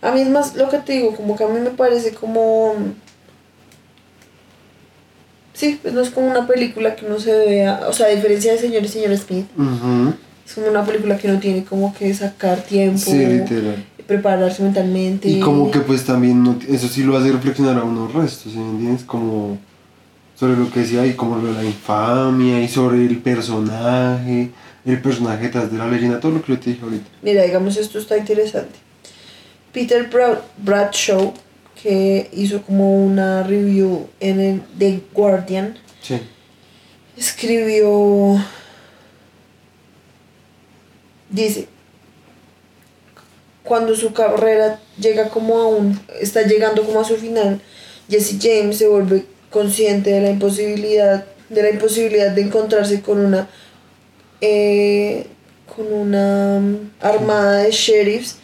[0.00, 2.74] A mí es más lo que te digo, como que a mí me parece como.
[5.54, 7.80] Sí, pues no es como una película que uno se vea.
[7.88, 9.46] O sea, a diferencia de Señor y Señor Smith,
[10.46, 13.84] es como una película que uno tiene como que sacar tiempo, Sí, literal.
[14.06, 15.26] prepararse mentalmente.
[15.28, 18.58] Y como que pues también no- eso sí lo hace reflexionar a unos restos, ¿sí
[18.60, 19.02] me entiendes?
[19.02, 19.58] Como
[20.38, 24.50] sobre lo que decía ahí, como lo de la infamia y sobre el personaje,
[24.84, 27.06] el personaje detrás de la leyenda, todo lo que yo te dije ahorita.
[27.22, 28.78] Mira, digamos, esto está interesante.
[29.72, 31.32] Peter Brad- Bradshaw,
[31.82, 36.20] que hizo como una review en el The Guardian, Sí.
[37.16, 38.38] escribió.
[41.30, 41.68] Dice.
[43.62, 45.98] Cuando su carrera llega como a un.
[46.20, 47.60] está llegando como a su final,
[48.08, 51.24] Jesse James se vuelve consciente de la imposibilidad.
[51.48, 53.48] de la imposibilidad de encontrarse con una.
[54.40, 55.26] eh,
[55.74, 58.36] con una mm, armada de sheriffs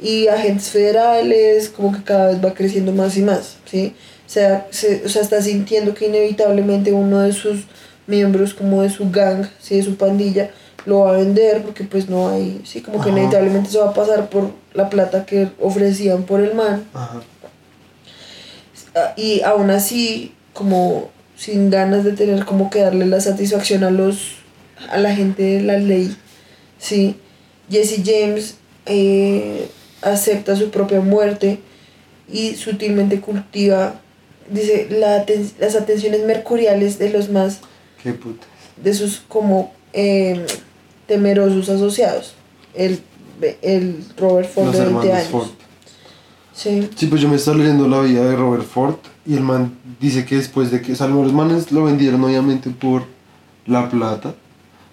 [0.00, 3.94] y agentes federales, como que cada vez va creciendo más y más, ¿sí?
[4.26, 7.64] O sea, se- o sea, está sintiendo que inevitablemente uno de sus
[8.06, 9.76] miembros, como de su gang, ¿sí?
[9.76, 10.50] de su pandilla,
[10.86, 13.94] lo va a vender porque pues no hay, sí, como que inevitablemente se va a
[13.94, 16.84] pasar por la plata que ofrecían por el man.
[16.94, 17.22] Ajá.
[18.94, 23.90] Ah, Y aún así, como sin ganas de tener como que darle la satisfacción a
[23.92, 24.32] los
[24.90, 26.16] a la gente de la ley,
[26.78, 27.14] sí,
[27.70, 28.56] Jesse James
[28.86, 29.68] eh,
[30.02, 31.60] acepta su propia muerte
[32.32, 34.00] y sutilmente cultiva,
[34.50, 37.60] dice, la aten- las atenciones mercuriales de los más,
[38.02, 38.14] Qué
[38.82, 40.44] de sus como eh,
[41.06, 42.34] temerosos asociados,
[42.74, 43.00] el,
[43.62, 45.30] el Robert Ford Los de 20 hermanos años.
[45.30, 45.48] Ford.
[46.54, 46.88] Sí.
[46.96, 48.96] Sí, pues yo me estaba leyendo la vida de Robert Ford
[49.28, 52.70] y el man dice que después de que, o sea, los manes lo vendieron obviamente
[52.70, 53.02] por
[53.66, 54.34] la plata,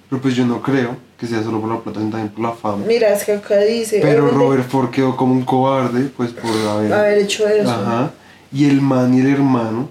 [0.09, 2.51] pero pues yo no creo que sea solo por la plata, sino también por la
[2.51, 2.83] fama.
[2.85, 3.99] Mira, es que acá dice...
[4.01, 6.91] Pero obviamente- Robert Ford quedó como un cobarde, pues por haber...
[6.91, 7.71] haber hecho eso.
[7.71, 8.11] Ajá.
[8.51, 9.89] Y el man y el hermano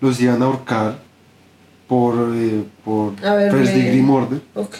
[0.00, 0.98] los iban a ahorcar
[1.88, 4.76] por, eh, por first degree murder, Ok.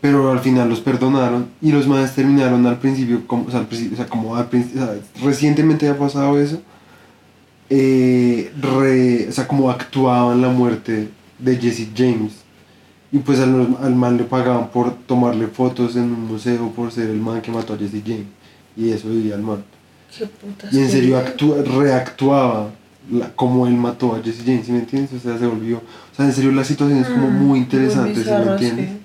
[0.00, 3.66] pero al final los perdonaron y los manes terminaron al principio, como, o sea, al
[3.66, 6.62] principio, o sea, como al principio, o sea, recientemente ha pasado eso,
[7.70, 11.08] eh, re- o sea, como actuaban la muerte
[11.38, 12.32] de Jesse James.
[13.12, 17.08] Y pues al, al man le pagaban por tomarle fotos en un museo por ser
[17.10, 18.26] el man que mató a Jesse James.
[18.76, 19.64] Y eso vivía el man.
[20.16, 20.72] Qué putas.
[20.72, 22.70] Y en serio actúa, reactuaba
[23.10, 25.12] la- como él mató a Jesse James, ¿sí me entiendes?
[25.14, 25.76] O sea, se volvió...
[25.78, 28.88] O sea, en serio la situación es como Mm, muy interesante, ¿sí me entiendes?
[28.90, 28.98] Sí.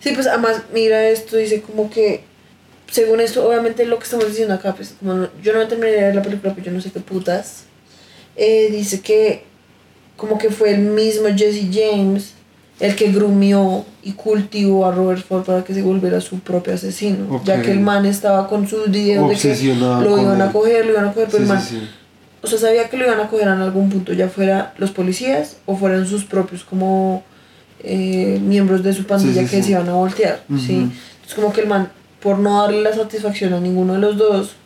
[0.00, 2.22] Sí, pues además, mira esto, dice como que,
[2.90, 5.90] según esto, obviamente lo que estamos diciendo acá, pues como no- yo no me terminé
[5.92, 7.64] de ver la película, pues yo no sé qué putas.
[8.36, 9.44] Eh, dice que
[10.16, 12.32] como que fue el mismo Jesse James
[12.78, 17.40] el que grumió y cultivó a Robert Ford para que se volviera su propio asesino,
[17.44, 17.62] ya Ok.
[17.62, 21.06] que el man estaba con sus videos de que lo iban a coger, lo iban
[21.06, 21.88] a coger, pero Sí, el man sí, sí.
[22.42, 25.56] o sea, sabía que lo iban a coger en algún punto, ya fuera los policías
[25.64, 27.24] o fueran sus propios como
[27.82, 29.62] eh, miembros de su pandilla Sí, sí, que sí.
[29.64, 30.54] se iban a voltear, ¿sí?
[30.54, 30.72] Ujú.
[30.82, 31.90] Entonces como que el man,
[32.26, 34.56] por no darle la satisfacción a ninguno de los dos,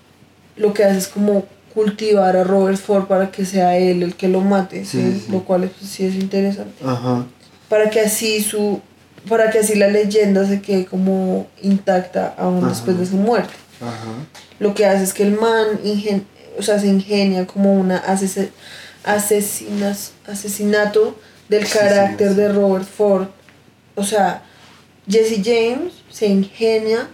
[0.56, 1.44] lo que hace es como
[1.74, 5.02] cultivar a Robert Ford para que sea él el que lo mate, ¿sí?
[5.02, 5.32] Sí, sí, sí.
[5.32, 6.72] Lo cual es- sí es interesante.
[6.82, 7.26] Ajá.
[7.68, 8.80] Para que así su
[9.28, 12.68] para que así la leyenda se quede como intacta aún Ajá.
[12.70, 13.52] después de su muerte
[13.82, 14.12] Ajá.
[14.58, 16.22] lo que hace es que el man ingen-
[16.58, 18.48] o sea, se ingenia como una ases-
[19.04, 21.14] asesinas, asesinato
[21.50, 23.26] del carácter de Robert Ford.
[23.96, 24.42] O sea,
[25.06, 27.08] Jesse James se ingenia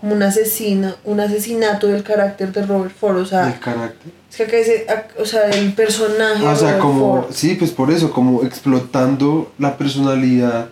[0.00, 3.18] como una asesina, un asesinato del carácter de Robert Ford.
[3.18, 4.12] O sea, El carácter.
[4.30, 4.86] es que acá dice,
[5.18, 7.22] o sea, el personaje O de sea, Robert como...
[7.22, 7.32] Ford.
[7.34, 10.66] Sí, pues por eso, como explotando la personalidad.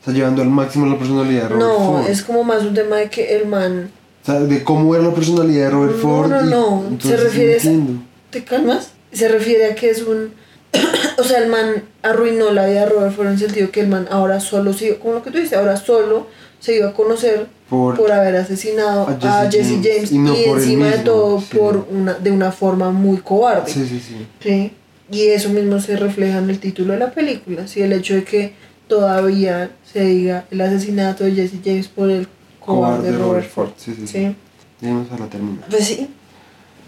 [0.00, 2.08] O sea, llevando al máximo la personalidad de Robert No, Ford.
[2.10, 3.90] es como más un tema de que el man...
[4.22, 6.30] O sea, de cómo era la personalidad de Robert No, Ford.
[6.30, 8.30] no, y- no, se refiere a-.
[8.30, 8.90] ¿Te calmas?
[9.12, 10.32] Se refiere a que es un...
[11.18, 13.88] o sea, el man arruinó la vida de Robert Ford en el sentido que el
[13.88, 16.26] man ahora solo como lo que tú dices, ahora solo
[16.58, 19.12] se iba a conocer Por- por, haber asesinado a
[19.44, 21.56] a Jesse James, James, y no encima de todo sí.
[21.56, 23.70] por una, de una forma muy cobarde.
[23.70, 24.26] Sí, sí, sí.
[24.40, 24.72] Sí,
[25.10, 28.24] y eso mismo se refleja en el título de la película, sí, el hecho de
[28.24, 28.52] que
[28.88, 32.28] todavía se diga el asesinato de Jesse James por el
[32.60, 33.70] cobarde, Robert Ford.
[33.76, 34.36] Sí, sí, sí.
[34.80, 35.64] Vamos a la terminar.
[35.70, 36.08] pues sí,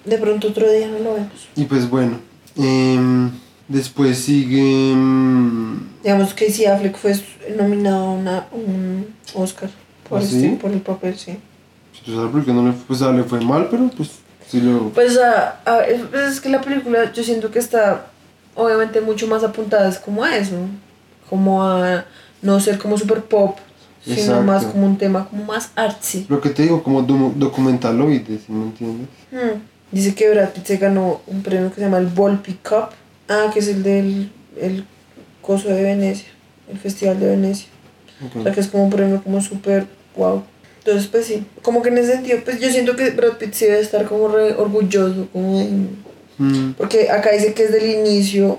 [0.05, 1.49] de pronto otro día no lo vemos.
[1.57, 2.19] Y pues bueno,
[2.57, 3.31] em,
[3.69, 4.93] después sigue...
[4.93, 7.15] em, Digamos que Casey Affleck fue
[7.57, 9.71] nominado a una, un Oscar
[10.09, 10.49] por, ¿Ah, este- sí?
[10.61, 11.37] por el papel, sí.
[12.05, 14.11] pues, porque no le, pues, le fue mal, pero pues
[14.49, 14.91] sí lo...
[14.91, 18.07] Pues, a, a- es, pues, es que la película yo siento que está
[18.55, 20.57] obviamente mucho más apuntada es como a eso,
[21.29, 22.05] como a
[22.43, 23.59] no ser como super pop,
[24.05, 24.43] sino Exacto.
[24.45, 26.27] más como un tema como más artsy.
[26.29, 29.09] Lo que te digo, como docu- documentaloide, ¿sí me entiendes?
[29.33, 29.59] Hmm.
[29.91, 32.91] Dice que Brad Pitt se ganó un premio que se llama el Volpi Cup,
[33.29, 34.85] ah, que es el del el
[35.43, 36.29] coso de Venecia,
[36.71, 37.69] el Festival de Venecia.
[38.39, 39.87] O sea que es como un premio como súper
[40.17, 40.43] wow.
[40.79, 43.65] Entonces pues sí, como que en ese sentido, pues yo siento que Brad Pitt sí
[43.67, 45.69] debe estar como re orgulloso, como de...
[46.39, 48.59] Mm, Porque acá dice que desde el inicio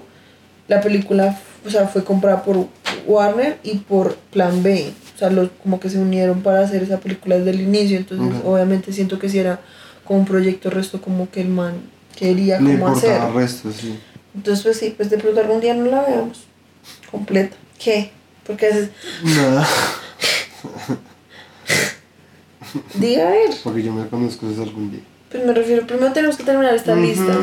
[0.67, 2.67] la película o sea, fue comprada por
[3.05, 4.91] Warner y por Plan B.
[5.15, 7.97] O sea, los, como que se unieron para hacer esa película desde el inicio.
[7.97, 9.59] Entonces, obviamente siento que si era
[10.05, 11.73] como un proyecto resto como que el man
[12.15, 13.19] quería le como hacer.
[13.33, 13.99] resto, sí.
[14.33, 16.45] Entonces, pues sí, pues de pronto algún día no la veamos
[17.11, 17.55] completa.
[17.79, 18.11] ¿Qué?
[18.47, 18.89] Porque haces,
[19.23, 19.67] Nada,
[22.95, 23.49] diga a ver.
[23.63, 25.01] porque yo me conozco eso algún día.
[25.29, 27.37] Pues me refiero, primero tenemos que terminar esta lista.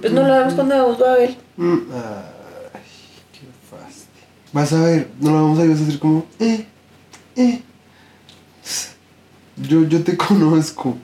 [0.00, 1.36] Pues no la vemos cuando vemos Babel.
[1.56, 2.80] Mm, Ay,
[3.32, 4.26] qué fastidio.
[4.52, 6.64] Vas a ver, no la vamos a ir, a hacer como, eh,
[7.36, 7.62] eh.
[9.56, 10.96] Yo, yo te conozco.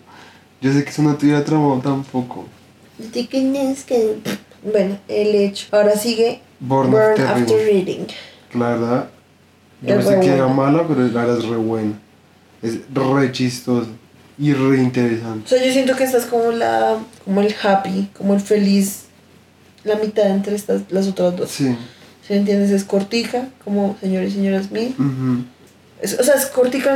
[0.60, 2.46] Yo sé que eso no te hubiera tramado tampoco.
[2.96, 4.16] ¿Tú tienes que
[4.72, 5.66] Bueno, el hecho.
[5.72, 7.74] Ahora sigue Born, Burn After After Reading.
[7.86, 8.06] Reading.
[8.54, 9.08] La verdad,
[9.82, 11.92] yo pensé re que era mala, pero la verdad es re buena.
[12.62, 13.90] Es re chistosa
[14.38, 15.48] y re O interesante.
[15.48, 19.04] sea, yo siento que esta es como la, como el happy, como el feliz,
[19.84, 21.50] la mitad entre estas, las otras dos.
[21.50, 21.76] Sí.
[22.26, 22.70] ¿Sí entiendes?
[22.70, 24.94] Es cortica, como señores y señoras mil.
[24.98, 25.44] ujú.
[26.00, 26.94] Es, o sea, es cortica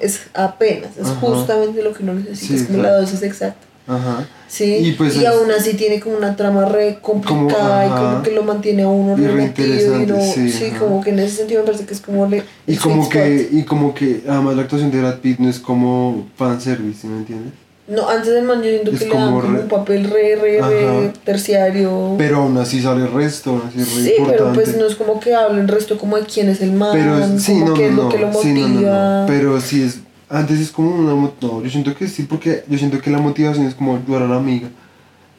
[0.00, 1.20] es apenas, es Ajá.
[1.20, 3.02] justamente lo que uno necesita, Sí, es como la exacto.
[3.12, 3.66] dosis exacta.
[3.96, 4.26] Ajá.
[4.48, 7.96] Sí, Y y, pues es- aún así tiene como una trama re complicada y ajá.
[8.12, 11.00] como que lo mantiene a uno Y re re metido y no, sí, sí, como
[11.02, 13.94] que en ese sentido me parece que es como le, Y como que, y como
[13.94, 17.52] que, además la actuación de Brad Pitt no es como fanservice, ¿sí me entiendes?
[17.88, 20.04] No, antes del man yo siento Es que le dan como como re- un papel
[20.04, 21.12] re, re, re Ajá.
[21.24, 22.14] terciario.
[22.16, 24.38] Pero aún así sale el resto, aún así es re Sí, importante.
[24.42, 27.38] pero pues no es como que hablen resto como de quién es el man, Pero
[27.38, 28.42] sí, como no, qué es no, lo que lo no, motiva.
[28.42, 29.26] sí, no, no, no.
[29.26, 29.98] Pero sí es,
[30.32, 33.66] antes es como una, no, yo siento que sí, porque yo siento que la motivación
[33.66, 34.68] es como ayudar a la amiga.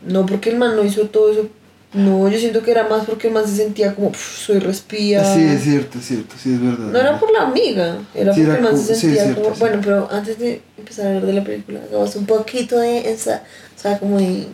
[0.05, 1.47] No, porque el man no hizo todo eso.
[1.93, 5.23] No, yo siento que era más porque el man se sentía como, "Pf, soy respía.
[5.35, 6.91] Sí, es cierto, es cierto, sí es verdad.
[6.91, 9.41] No era por la amiga, era Sí, porque era el man como- se sentía cierto,
[9.43, 9.53] como...
[9.55, 9.59] sí.
[9.59, 13.43] Bueno, pero antes de empezar a hablar de la película, hagamos un poquito de esa,
[13.77, 14.47] o sea, como de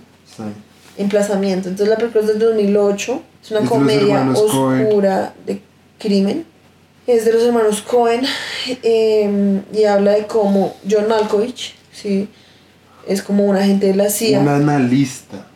[0.98, 1.70] emplazamiento.
[1.70, 5.62] Entonces la película es del 2008, es una Es comedia oscura de
[5.98, 6.46] crimen.
[7.10, 8.22] Es de los hermanos Cohen
[8.84, 12.28] eh, y habla de cómo John Malkovich, sí,
[13.08, 14.40] es como un agente de la CIA.
[14.42, 15.48] Un analista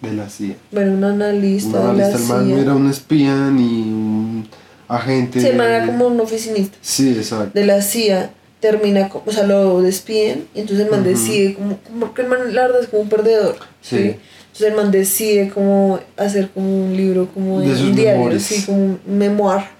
[0.00, 0.56] de la CIA.
[0.72, 2.60] Bueno, un analista, Un analista, de el la no CIA.
[2.62, 4.48] era un espía ni un
[4.88, 5.40] agente.
[5.40, 7.50] Sí, el man era como un oficinista Sí, exacto.
[7.52, 8.30] de la CIA.
[8.58, 11.10] Termina, o sea, lo despiden y entonces el man Ujú.
[11.10, 13.56] decide, como, porque el man la verdad es como un perdedor.
[13.82, 13.96] Sí.
[13.98, 14.02] Sí.
[14.46, 18.78] Entonces el man decide como hacer como un libro, como De un diario, sí, como
[18.78, 19.75] un memoir.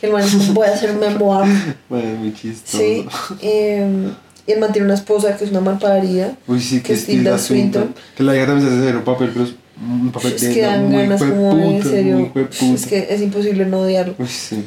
[0.00, 1.46] Que el man es como, voy a hacer un memoir.
[1.88, 2.78] Bueno, muy chistoso.
[2.78, 3.06] Sí.
[3.42, 4.10] em,
[4.46, 6.36] y el man tiene una esposa que es una malparida.
[6.46, 7.82] Uy, sí, que que es Tilda Swinton.
[7.82, 8.02] Swinton.
[8.16, 9.50] Que la hija también se hace hacer un papel, pero es
[9.82, 12.32] un papel Es de que dan ganas como en serio.
[12.74, 14.14] Es que es imposible no odiarlo.
[14.18, 14.64] Uy, sí.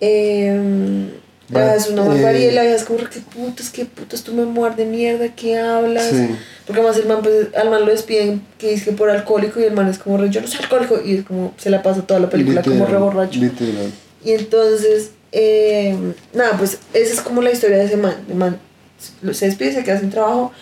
[0.00, 1.06] Em,
[1.48, 3.84] la Va- vieja es una eh, malparida y la vieja es como, qué putas, qué
[3.84, 6.10] putas, tu memoir de mierda, ¿qué hablas?
[6.10, 6.28] Sí.
[6.66, 9.64] Porque además el man, pues, al man lo despiden que dice que por alcohólico y
[9.64, 12.18] el man es como yo no soy alcohólico y es como, se la pasa toda
[12.20, 13.38] la película como re borracho.
[13.38, 13.92] Literal.
[14.24, 15.96] Y entonces, eh,
[16.34, 18.14] nada, pues esa es como la historia de ese man.
[18.28, 18.58] El man
[19.32, 20.52] se despide, se queda sin trabajo,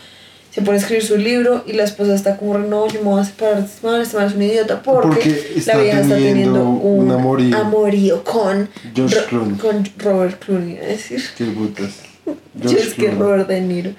[0.50, 3.20] se pone a escribir su libro y la esposa está como, no, yo me voy
[3.20, 6.64] a separar de este man, este man es un idiota porque, la vieja está teniendo
[6.64, 7.56] un, un amorío.
[7.56, 9.56] amorío con, George Ro- Clooney.
[9.58, 11.90] con Robert Clooney, es decir, Qué putas.
[12.54, 13.90] yo es que Robert De Niro,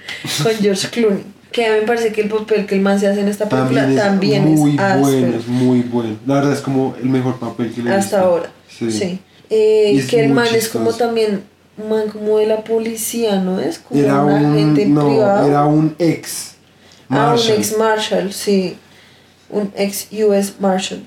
[0.43, 1.23] con George Clooney.
[1.51, 3.49] Que a mí me parece que el papel que el man se hace en esta
[3.49, 6.15] película También es también muy es bueno, es muy bueno.
[6.25, 8.29] La verdad es como el mejor papel que le he hasta visto.
[8.31, 8.51] ahora.
[8.69, 8.89] Sí.
[8.89, 9.19] Sí.
[9.53, 11.43] Eh, que el man es como también
[11.89, 13.79] man como de la policía, ¿no es?
[13.79, 15.47] Como Era un agente un, no, privado.
[15.47, 16.53] era un ex.
[17.09, 18.77] Ah, un ex Marshall, sí.
[19.49, 21.01] Un ex US Marshal.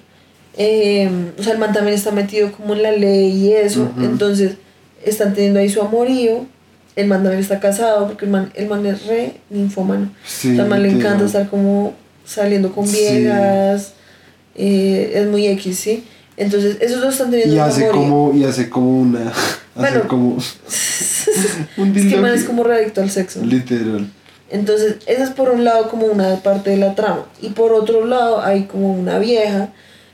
[0.57, 3.91] Eh, o sea, el man también está metido como en la ley y eso.
[3.99, 4.57] Entonces,
[5.05, 6.47] están teniendo ahí su amorío.
[6.97, 10.11] el man también está casado porque el man, el man es re ninfómano.
[10.25, 11.93] Sí, O sea, al man le encanta estar como
[12.25, 12.99] saliendo con Sí.
[12.99, 13.95] viejas.
[14.55, 16.05] eh, es muy X, ¿sí?
[16.37, 19.33] Entonces, esos dos están teniendo Y hace como, y hace como una.
[19.77, 19.99] Bueno.
[19.99, 20.37] hace como.
[21.79, 23.45] un Es que man es como readicto al sexo.
[23.45, 24.09] Literal.
[24.51, 27.25] Entonces, esa es por un lado como una parte de la trama.
[27.43, 29.71] Y por otro lado hay como una vieja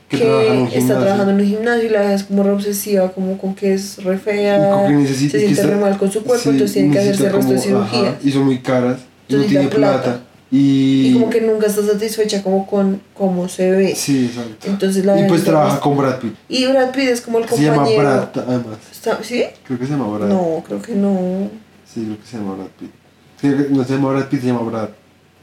[0.09, 3.37] Que trabaja está trabajando en un gimnasio y la vieja es como re obsesiva, como
[3.37, 6.43] con que es re fea, con que necesita- se siente re mal con su cuerpo,
[6.43, 8.01] sí, entonces tiene que hacerse el resto de cirugía.
[8.09, 8.99] ajá, y son muy caras.
[9.27, 10.21] Y no Entonces tiene plata.
[10.53, 13.95] Y, Y como que nunca está satisfecha como con cómo se ve.
[13.95, 14.67] Sí, exacto.
[14.67, 16.35] Entonces la y pues trabaja con Brad Pitt.
[16.49, 18.01] Y Brad Pitt es como el Se llama compañero.
[18.03, 18.77] Brad, además.
[18.91, 19.45] Está- ¿Sí?
[19.65, 20.27] Creo que se llama Brad.
[20.27, 21.49] No, creo que no.
[21.91, 22.91] Sí, creo que se llama Brad Pitt.
[23.39, 24.89] Sí, creo que no se llama Brad Pitt, se llama Brad.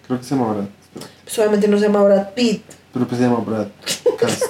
[0.07, 0.65] Creo que se llama Brad.
[0.83, 1.07] Espera.
[1.25, 2.63] Pues obviamente no se llama Brad Pitt.
[2.93, 3.67] Pero pues se llama Brad.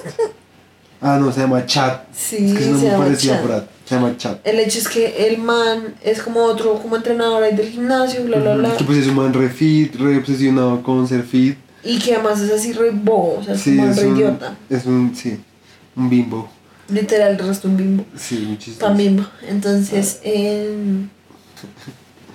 [1.01, 1.99] Ah, no, se llama Chad.
[2.13, 3.45] Sí, es que se me llama parecía Chad.
[3.45, 3.63] Brad.
[3.89, 4.37] Se llama Chad.
[4.43, 8.37] El hecho es que el man es como otro, como entrenador ahí del gimnasio, bla,
[8.39, 8.77] bla, bla.
[8.77, 11.57] Que pues es un man re fit, re obsesionado con ser fit.
[11.83, 14.15] Y que además es así re bobo, o sea, es Sí, como es re un,
[14.17, 14.55] idiota.
[14.69, 15.39] es un, sí,
[15.95, 16.47] un bimbo.
[16.87, 18.05] Literal, el resto un bimbo.
[18.15, 18.85] Sí, muy chistoso.
[18.85, 19.25] Pan bimbo.
[19.47, 21.09] Entonces, em,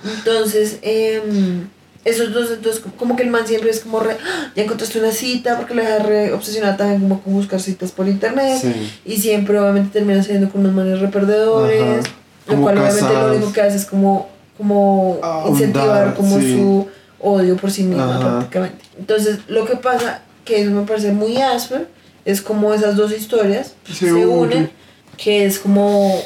[0.03, 1.67] entonces, em,
[2.05, 5.11] esos dos, entonces, como que el man siempre es como re, "Ah, ya encontraste una
[5.11, 8.59] cita, porque la deja re obsesionada también como con buscar citas por internet.
[8.61, 8.93] Sí.
[9.05, 12.05] Y siempre obviamente termina saliendo con unos manes re perdedores.
[12.05, 12.15] Ajá.
[12.47, 16.53] Lo cual obviamente lo único que hace es como, como Ahondar, incentivar como sí.
[16.55, 16.87] su
[17.19, 18.29] odio por sí misma Ajá.
[18.37, 18.85] prácticamente.
[18.99, 21.85] Entonces lo que pasa, que eso me parece muy áspero,
[22.23, 24.29] es como esas dos historias Se se, unen.
[24.29, 24.71] unen,
[25.17, 26.21] que es como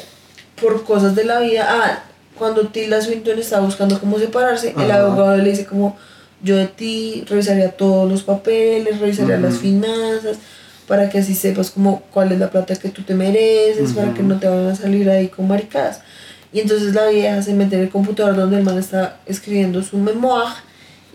[0.60, 1.66] por cosas de la vida.
[1.70, 2.02] Ah,
[2.40, 5.96] cuando Tilda Swinton está buscando cómo separarse, el abogado le dice como
[6.42, 10.38] yo de ti revisaría todos los papeles, revisaría las finanzas,
[10.88, 14.22] para que así sepas como cuál es la plata que tú te mereces, para que
[14.22, 16.00] no te vayan a salir ahí con maricadas.
[16.52, 19.98] Y entonces la vieja se mete en el computador donde el man está escribiendo su
[19.98, 20.48] memoir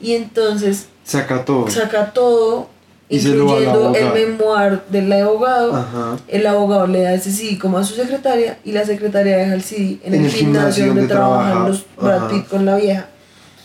[0.02, 1.70] y entonces Saca todo.
[1.70, 2.70] saca todo,
[3.08, 5.76] Y incluyendo el memoir del abogado.
[5.76, 6.18] Ajá.
[6.28, 9.62] El abogado le da ese CD como a su secretaria y la secretaria deja el
[9.62, 11.70] CD en, En el, el gimnasio donde, trabajan trabaja.
[11.70, 12.30] los Brad.
[12.32, 13.08] Pitt con la vieja.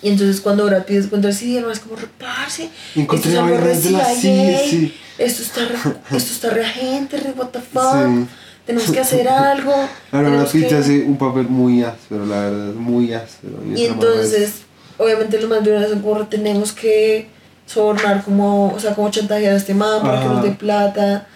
[0.03, 2.69] Y entonces cuando Brad Pitt encuentra el CD, man es como reparse.
[2.95, 4.95] Encontré esto es de la CIA, sí.
[5.19, 8.07] Esto está re, esto está re agente, re what the fuck.
[8.07, 8.27] Sí.
[8.67, 9.73] Tenemos que hacer algo.
[10.13, 13.55] Verdad, tenemos Pitt que- hace un papel muy áspero, la verdad, muy áspero.
[13.75, 14.53] Y es- entonces,
[14.99, 17.29] obviamente los más son como tenemos que
[17.71, 21.27] sobornar como, o sea, como chantajear a este man para que nos dé plata,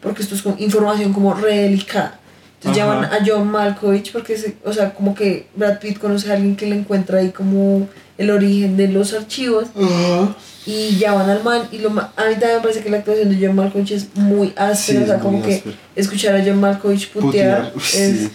[0.00, 2.18] porque esto es como información como re delicada.
[2.58, 2.92] Entonces Ajá.
[2.94, 6.56] llaman a John Malkovich porque, se- o sea, como que Brad Pitt conoce a alguien
[6.56, 10.34] que le encuentra ahí como el origen de los archivos Ajá.
[10.66, 13.46] y llaman al man y lo a mí también me parece que la actuación de
[13.46, 15.76] John Malkovich es muy áspera, Sí, o sea, como que áspero.
[15.96, 17.90] escuchar a John Malkovich putear, Putear, es,
[18.20, 18.30] sí.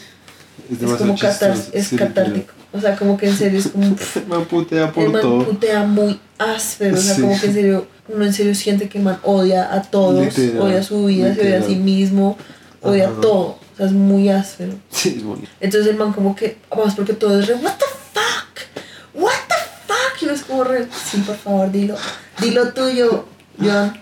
[0.81, 2.53] Es como catar- es catártico.
[2.73, 3.95] O sea, como que en serio es como...
[3.95, 4.27] pff.
[4.27, 5.45] Man putea el por man todo.
[5.45, 7.21] putea muy áspero, o sea, Sí.
[7.21, 10.61] como que en serio, uno en serio siente que el man odia a todos, Literal,
[10.61, 12.37] odia su vida, se odia a sí mismo,
[12.81, 13.21] odia Ajá.
[13.21, 14.73] todo, o sea, es muy áspero.
[14.89, 15.49] Sí, es bonito.
[15.59, 19.55] Entonces el man como que, vamos, porque todo es re, what the fuck, what the
[19.87, 21.95] fuck, y uno es como re, sí, por favor, dilo,
[22.41, 23.25] dilo tuyo,
[23.59, 23.97] John,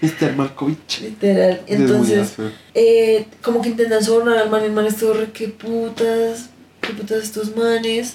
[0.00, 0.34] Mr.
[0.36, 1.00] Malkovich.
[1.02, 1.60] literal.
[1.66, 2.30] Entonces,
[2.74, 6.48] eh, como que intentan sobornar al man, el man es todo re, qué putas,
[6.80, 8.14] qué putas estos manes.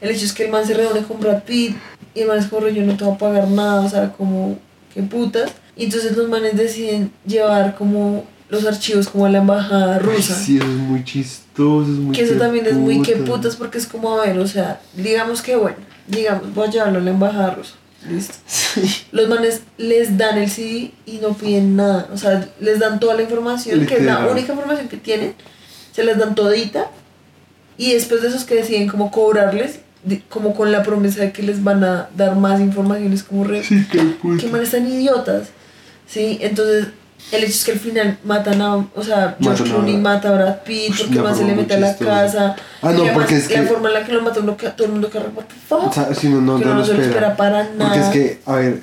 [0.00, 1.76] El hecho es que el man se reúne con Brad Pitt
[2.14, 4.58] y el man es como, yo no te voy a pagar nada, o sea, como,
[4.92, 5.50] qué putas.
[5.76, 10.34] Y entonces los manes deciden llevar como los archivos como a la embajada rusa.
[10.36, 13.28] Ay, sí, eso es muy chistoso, es muy que eso también es muy que putas.
[13.28, 16.98] putas porque es como, a ver, o sea, digamos que bueno, digamos, voy a llevarlo
[16.98, 17.74] a la embajada rusa.
[18.08, 18.34] Listo.
[18.46, 19.06] Sí.
[19.12, 22.08] Los manes les dan el CD y no piden nada.
[22.12, 25.34] O sea, les dan toda la información, que es la única información que tienen.
[25.92, 26.90] Se les dan todita.
[27.78, 31.42] Y después de esos que deciden como cobrarles, di- como con la promesa de que
[31.42, 33.62] les van a dar más información, es como re...
[33.62, 34.42] Sí, qué puta.
[34.42, 35.48] ¿Qué manes tan idiotas?
[36.06, 36.88] Sí, entonces
[37.32, 40.56] el hecho es que al final matan a, o sea, George Clooney mata a Brad
[40.64, 42.54] Pitt porque más se le mete a la casa.
[42.82, 44.86] Ah, no, porque es La que- forma en la que lo mata uno, que- todo
[44.86, 45.88] el mundo que what the fuck?
[45.88, 47.28] O sea, si uno no, que no uno lo no se lo espera.
[47.28, 47.90] espera para nada.
[47.90, 48.82] Porque es que, a ver,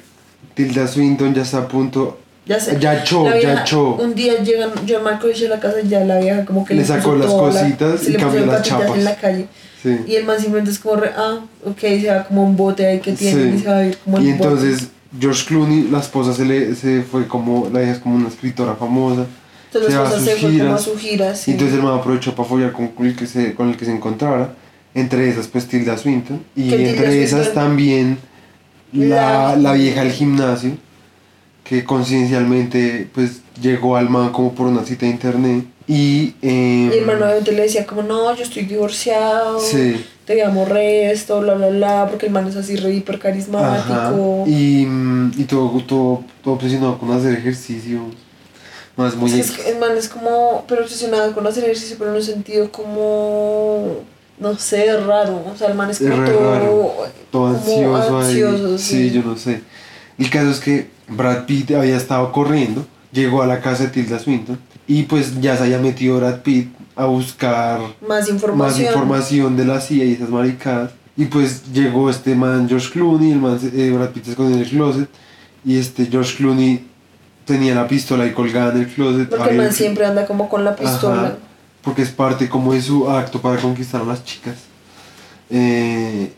[0.56, 2.18] Tilda Swinton ya está a punto.
[2.48, 2.78] Ya sé.
[2.80, 3.94] Ya echó, La ya echó.
[3.96, 6.82] Un día llegan John Malkovich a la casa y ya la vieja como que Le
[6.82, 8.98] puso sacó las la- cositas se y le cambió las chapas.
[8.98, 9.48] en la calle.
[9.82, 9.98] Sí.
[10.08, 13.00] Y el man simplemente es como, re, ah, ok, se va como un bote ahí
[13.00, 13.56] que tiene Sí.
[13.58, 17.02] y se va a ir como Y entonces George Clooney, la esposa se le se
[17.02, 19.26] fue como, la hija es como una escritora famosa.
[19.68, 20.82] Entonces se las va a cosas se sus fue como a giras.
[20.84, 21.52] su gira, sí.
[21.52, 23.92] Y entonces el man aprovechó para follar con el que se, con el que se
[23.92, 24.54] encontrara.
[24.94, 26.44] Entre esas, pues Tilda Swinton.
[26.56, 28.18] Y Tilda entre esas Swinton- también
[28.94, 30.72] la, La- la vieja del gimnasio.
[31.64, 35.66] Que conciencialmente, pues llegó al man como por una cita de internet.
[35.94, 36.36] Y.
[36.42, 40.06] eh, Y el man obviamente le decía como, no, yo estoy divorciado, Sí.
[40.26, 43.24] te llamo re esto, bla, bla, bla, porque el man es así re hiper Ajá.
[43.24, 44.46] carismático.
[44.48, 48.00] Y, mm, y todo, todo, todo obsesionado con hacer ejercicio.
[48.96, 52.12] Más muy Sí, es que el man es como, pero obsesionado con hacer ejercicio, pero
[52.12, 53.98] en un sentido como,
[54.40, 55.44] no sé, raro.
[55.54, 56.94] O sea, el man es como Es todo, raro,
[57.32, 59.10] todo ansioso, ansioso, sí.
[59.10, 59.12] sí.
[59.12, 59.62] yo no sé.
[60.18, 64.20] El caso es que Brad Pitt había estado corriendo, llegó a la casa de Tilda
[64.20, 64.58] Swinton
[64.92, 68.88] y pues ya se había metido Brad Pitt a buscar Más más información.
[68.88, 70.92] información de la CIA y esas maricadas.
[71.16, 74.64] Y pues llegó este man George Clooney, el man eh, Brad Pitt se escondió en
[74.64, 75.10] el closet
[75.64, 76.86] y este George Clooney
[77.46, 79.30] tenía la pistola ahí colgada en el closet.
[79.30, 81.22] Porque el man siempre anda como con la pistola.
[81.22, 81.38] Ajá,
[81.84, 84.56] porque es parte como de su acto para conquistar a las chicas.
[85.50, 86.34] Eh,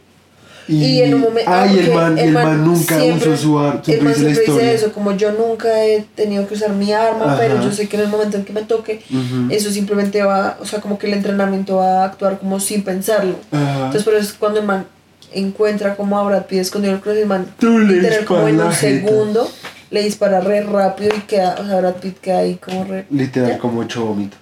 [0.68, 1.52] Y en un momento.
[1.52, 3.82] Ah, y el man, el man nunca siempre- usó su arma.
[3.86, 7.38] El man siempre dice eso, como yo nunca he tenido que usar mi arma, Ajá.
[7.38, 9.52] pero yo sé que en el momento en que me toque, Ujú.
[9.52, 13.36] eso simplemente va, o sea, como que el entrenamiento va a actuar como sin pensarlo.
[13.52, 13.76] Ajá.
[13.78, 14.86] Entonces, por eso es cuando el man
[15.34, 18.48] encuentra como a Brad Pitt escondido en el closet, el man, Tú le literal, como
[18.48, 19.50] en un segundo,
[19.92, 23.06] le dispara re rápido y queda, o sea, Brad Pitt queda ahí como re.
[23.10, 23.58] Literal, ¿Ya?
[23.58, 24.38] como hecho vómito.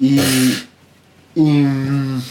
[0.00, 0.18] Y.
[1.34, 2.22] y mm,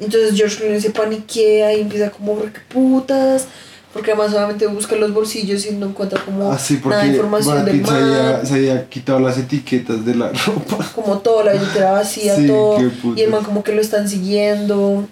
[0.00, 3.46] Entonces George Clooney se paniquea y empieza como, ¿qué putas?
[3.92, 7.64] Porque además obviamente busca los bolsillos y no encuentra como así nada porque de información
[7.64, 10.90] del se había, se había quitado las etiquetas de la ropa.
[10.94, 12.78] como todo, la billetera vacía, Sí, todo.
[13.16, 15.06] Y el man como que lo están siguiendo.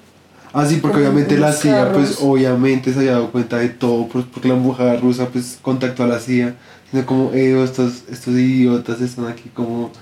[0.53, 4.25] Así porque Como obviamente la CIA, pues obviamente se había dado cuenta de todo, pues,
[4.33, 9.01] porque la embajada rusa pues contactó a la CIA, diciendo como, eh, estos, estos idiotas
[9.03, 9.93] están aquí como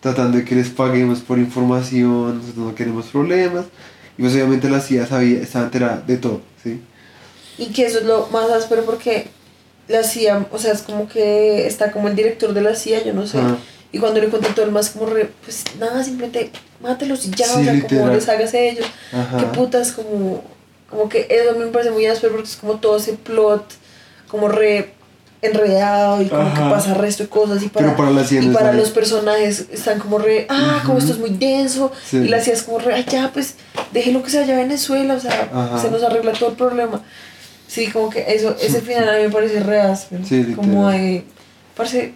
[0.00, 3.66] tratando de que les paguemos por información, nosotros no queremos problemas.
[4.20, 6.78] Y pues obviamente la CIA sabía, estaba enterada de todo, ¿sí?
[7.56, 9.28] Y que eso es lo más áspero porque
[9.88, 13.14] la CIA, o sea, es como que está como el director de la CIA, yo
[13.14, 13.38] no sé.
[13.38, 13.56] Ajá.
[13.92, 16.50] Y cuando le cuentan todo el más como re, pues nada, simplemente
[16.82, 18.12] mátelos y ya, Sí, o sea, como literal.
[18.14, 18.86] les hagas a ellos.
[19.10, 19.38] Ajá.
[19.38, 20.44] Qué putas, como,
[20.90, 23.64] como que eso a mí me parece muy áspero porque es como todo ese plot,
[24.28, 24.92] como re
[25.42, 26.64] enredado y como Ajá.
[26.64, 30.46] que pasa resto de cosas y para, para y para los personajes están como re,
[30.50, 32.18] ah, como esto es muy denso Sí.
[32.18, 33.54] y la CIA es como re, ay ya, pues
[33.92, 35.78] déjelo que se vaya a Venezuela, o sea, Ajá.
[35.80, 37.00] se nos arregla todo el problema.
[37.66, 41.24] Sí, como que eso, ese final a mí me parece re áspero, Sí, como de,
[41.76, 42.14] parece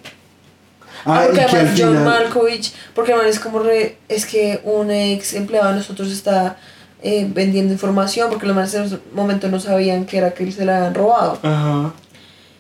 [1.07, 2.05] Ah, Ah, porque además John final...
[2.05, 6.57] Malkovich, porque además es como re, es que un ex empleado de nosotros está
[7.03, 10.65] eh, vendiendo información, porque los manes en ese momento no sabían que era que se
[10.65, 11.39] la habían robado.
[11.43, 11.93] Ajá.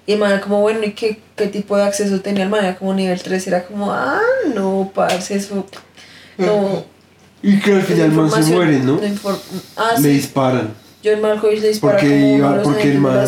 [0.06, 2.64] Y el man era como, bueno, ¿y qué, qué tipo de acceso tenía el man?
[2.64, 4.20] Era como nivel 3, era como, ah,
[4.54, 5.66] no, parce, eso,
[6.38, 6.84] no.
[7.42, 9.00] Y que al final el man se muere, ¿no?
[9.00, 9.38] infor-
[9.76, 10.74] ah, Le sí, disparan.
[11.04, 13.26] John Malkovich le dispara Porque, como iba, porque el man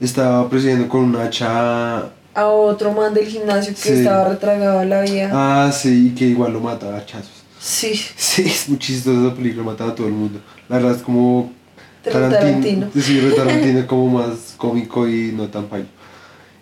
[0.00, 1.98] estaba persiguiendo con un hacha.
[2.34, 3.92] a otro man del gimnasio que Sí.
[3.92, 5.30] estaba retragado a la vida.
[5.32, 7.42] Ah, sí, y que igual lo mata a hachazos.
[7.60, 10.40] Sí, Sí, es muy chistoso esa película, mata a todo el mundo.
[10.68, 11.52] La verdad es como.
[12.02, 12.88] Tarantino.
[13.00, 15.84] Sí, re Tarantino como más cómico y no tan payo.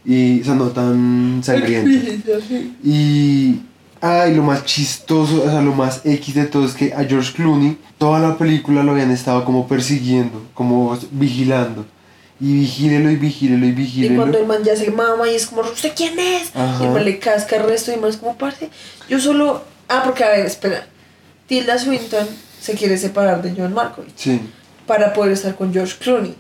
[0.05, 1.91] Y, o sea, no tan sangriento.
[2.85, 3.63] Y.
[4.03, 7.05] Ah, y lo más chistoso, o sea, lo más X de todo es que a
[7.05, 11.85] George Clooney toda la película lo habían estado como persiguiendo, como vigilando.
[12.41, 14.17] Y vigílelo y vigílelo y Y vigílelo.
[14.17, 16.57] cuando el man ya se mama y es como, ¿usted quién es?
[16.57, 16.83] Ajá.
[16.83, 18.71] Y el man le casca el resto y el man es como, parte.
[19.11, 19.63] Yo solo.
[19.87, 20.87] Ah, porque a ver, espera.
[21.47, 22.27] Tilda Swinton
[22.59, 24.41] se quiere separar de John Malkovich Sí,
[24.87, 26.35] para poder estar con George Clooney.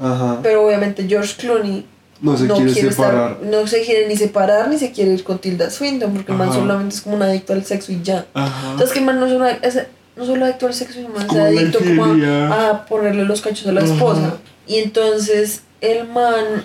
[0.00, 0.40] ajá.
[0.42, 1.84] Pero obviamente George Clooney
[2.24, 3.32] No se quiere separar.
[3.32, 6.38] estar, no se quiere ni separar ni se quiere ir con Tilda Swinton porque el
[6.38, 6.58] man Ajá.
[6.58, 8.26] solamente es como un adicto al sexo y ya.
[8.34, 8.70] Ajá.
[8.72, 9.78] Entonces que el man no es, una, es
[10.16, 13.40] no solo adicto al sexo, sino es Como la adicto como a, a ponerle los
[13.42, 13.92] cachos a la Ajá.
[13.92, 14.36] esposa.
[14.66, 16.64] Y entonces el man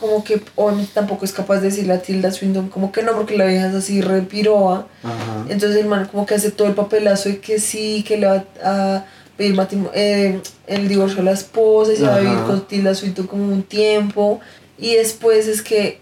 [0.00, 3.36] como que obviamente tampoco es capaz de decirle a Tilda Swinton como que no, porque
[3.36, 4.86] la vieja es así re piroa.
[5.02, 5.44] Ajá.
[5.48, 8.44] Entonces el man como que hace todo el papelazo de que sí, que le va
[8.64, 9.04] a
[9.36, 9.56] pedir
[9.94, 12.46] eh, el divorcio a la esposa y se va a vivir Ajá.
[12.46, 14.40] con Tilda Swinton como un tiempo.
[14.78, 15.98] Y después es que...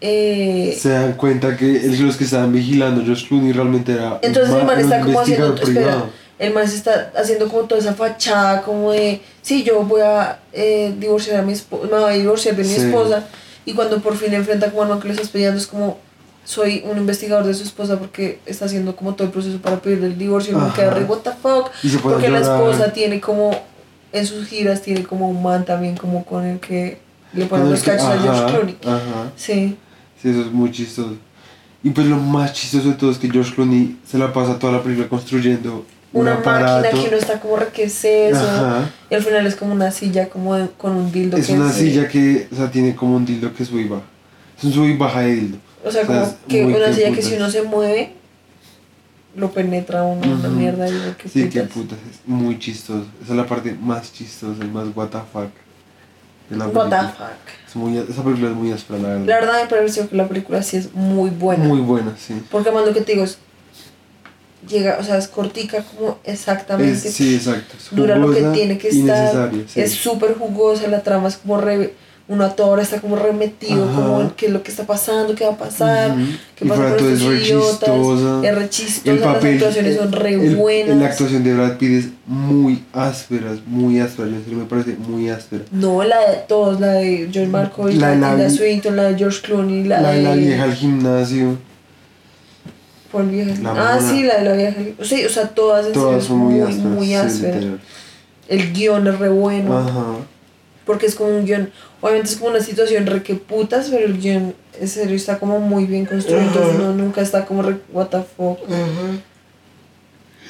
[0.00, 4.18] eh, Se dan cuenta que los que estaban vigilando George Clooney realmente era.
[4.22, 6.04] Entonces el ma- man está como haciendo, espera,
[6.38, 10.40] el man se está haciendo como toda esa fachada como de, sí, yo voy a
[10.52, 12.80] eh, divorciar a mi esposa, me voy a divorciar de mi Sí.
[12.80, 13.24] esposa
[13.64, 15.98] y cuando por fin enfrenta como al man que le estás pidiendo es como,
[16.44, 20.02] soy un investigador de su esposa porque está haciendo como todo el proceso para pedir
[20.02, 21.70] el divorcio y me queda re, what the fuck,
[22.02, 23.56] porque la esposa tiene como,
[24.12, 26.98] en sus giras tiene como un man también como con el que
[27.34, 28.76] le ponen los el que- cachos a George Clooney.
[28.86, 29.32] Ajá.
[29.36, 29.76] Sí.
[30.20, 31.14] Sí, eso es muy chistoso.
[31.84, 34.72] Y pues lo más chistoso de todo es que George Clooney se la pasa toda
[34.74, 38.38] la película construyendo un Una máquina que uno está como, ¿qué es eso?
[38.38, 38.90] Ajá.
[39.10, 41.72] Y al final es como una silla como de- con un dildo Es que una
[41.72, 44.02] se- silla que, o sea, tiene como un dildo que sube y baja.
[44.58, 45.58] Es un sube y baja de dildo.
[45.84, 48.12] O sea, o sea, como es que una que silla que si uno se mueve,
[49.34, 50.56] lo penetra uno una Ujú.
[50.58, 51.98] mierda y uno, qué Sí, qué putas.
[52.10, 53.06] es muy chistoso.
[53.24, 55.48] Esa es la parte más chistosa y más what the fuck
[56.56, 57.62] la What the fuck.
[57.68, 59.26] Es muy, esa película es muy áspera, la verdad.
[59.26, 61.64] La verdad me pareció que la película sí es muy buena.
[61.64, 62.42] Muy buena, sí.
[62.50, 63.38] Porque más lo que te digo es.
[64.68, 67.08] Llega, o sea, es cortica como exactamente.
[67.08, 67.74] Es, sí, exacto.
[67.76, 69.50] Es dura lo que tiene que estar.
[69.66, 69.80] sí.
[69.80, 71.94] Es súper jugosa, la trama es como re.
[72.32, 73.94] Uno a toda hora está como remetido, Ajá.
[73.94, 76.20] como en qué es lo que está pasando, qué va a pasar, Ujú.
[76.56, 77.90] qué Y pasa todo estos es idiotas.
[78.44, 80.96] Es re chistosa, las actuaciones son re el- buenas.
[80.96, 84.28] La actuación de Brad Pitt es muy áspera, muy áspera.
[84.44, 85.64] Serio me parece muy áspera.
[85.72, 89.18] No, la de todos, la de John Markovich, La la, de la Swinton, la de
[89.18, 91.58] George Clooney, la, La de de la vieja al gimnasio,
[93.10, 93.52] ¿Cuál vieja?
[93.66, 94.76] Ah, sí, la de la vieja.
[95.02, 96.84] Sí, o sea, todas, en serio, todas es son muy muy, ásperas.
[96.92, 97.54] muy sí, áspera.
[97.56, 97.80] literal.
[98.48, 100.04] El guion es re bueno, Ajá.
[100.86, 101.70] porque es como un guion,
[102.02, 105.58] obviamente es como una situación re que putas, pero el guion, en serio, está como
[105.60, 108.58] muy bien construido, entonces no, nunca está como re, what the fuck.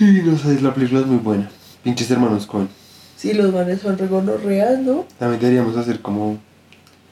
[0.01, 1.49] Y no sé, la película es muy buena.
[1.85, 2.69] Pinches hermanos Coen.
[3.17, 5.07] Sí, los manes son re gonorreas, ¿no?
[5.19, 6.39] También deberíamos hacer como.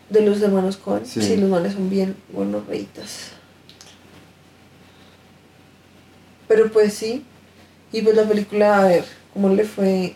[0.08, 1.06] De los hermanos Cohen.
[1.06, 1.22] Sí.
[1.22, 1.36] Sí.
[1.36, 3.30] los manes son bien gonorreitas.
[6.48, 7.24] Pero pues sí.
[7.92, 10.14] Y pues la película, a ver, ¿cómo le fue?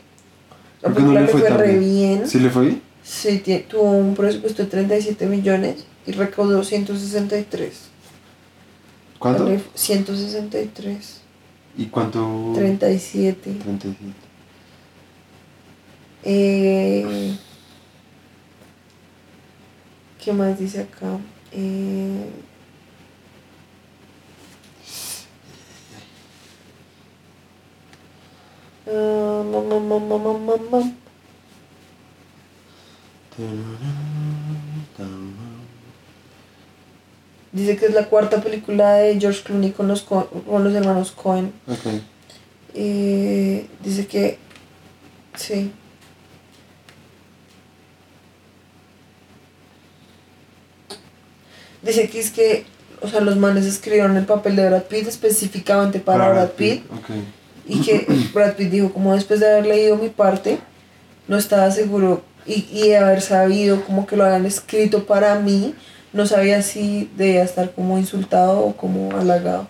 [0.82, 1.80] La ¿Por qué no película le fue fue, re bien?
[1.80, 2.28] bien.
[2.28, 2.82] ¿Sí le fue bien?
[3.22, 7.72] Tie- tuvo un presupuesto de 37 millones y recaudó 163.
[9.18, 9.44] ¿Cuánto?
[9.44, 11.20] Vale, 163.
[11.76, 12.52] ¿Y cuánto?
[12.54, 13.54] 37.
[13.62, 13.98] 37.
[16.24, 17.36] Eh,
[20.22, 21.18] ¿Qué más dice acá?
[21.52, 22.30] Eh,
[28.86, 30.94] ah, mam, mam, mam, mam, mam, mam, mam.
[37.52, 41.12] Dice que es la cuarta película de George Clooney con los, Co- con los hermanos
[41.12, 41.52] Cohen.
[41.68, 41.86] Ok.
[42.74, 44.38] Eh, dice que
[45.36, 45.72] sí.
[51.82, 52.64] Dice que es que,
[53.02, 57.10] o sea, los manes escribieron el papel de Brad Pitt específicamente para, Brad Pitt Ok.
[57.68, 60.58] y que Brad Pitt dijo como después de haber leído mi parte
[61.28, 65.74] no estaba seguro y, y de haber sabido como que lo habían escrito para mí
[66.12, 69.66] no sabía si debía estar como insultado o como halagado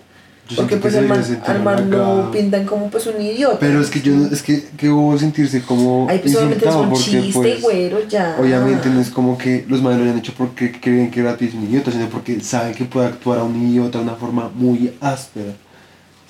[0.49, 3.89] Yo porque pues al man, al man lo pintan como pues un idiota Pero es
[3.89, 7.05] que yo es que, que hubo sentirse como Ay, pues obviamente es insultado un porque
[7.05, 8.37] chiste, pues güero, ya.
[8.39, 11.55] obviamente no es como que los madres lo hayan hecho porque creen que Pitt es
[11.55, 14.93] un idiota, sino porque saben que puede actuar a un idiota de una forma muy
[15.01, 15.53] áspera.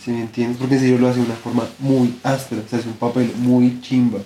[0.03, 0.59] ¿Sí me entiendes?
[0.59, 3.33] Porque en serio lo hace de una forma muy áspera, o sea, es un papel
[3.39, 4.21] muy chimba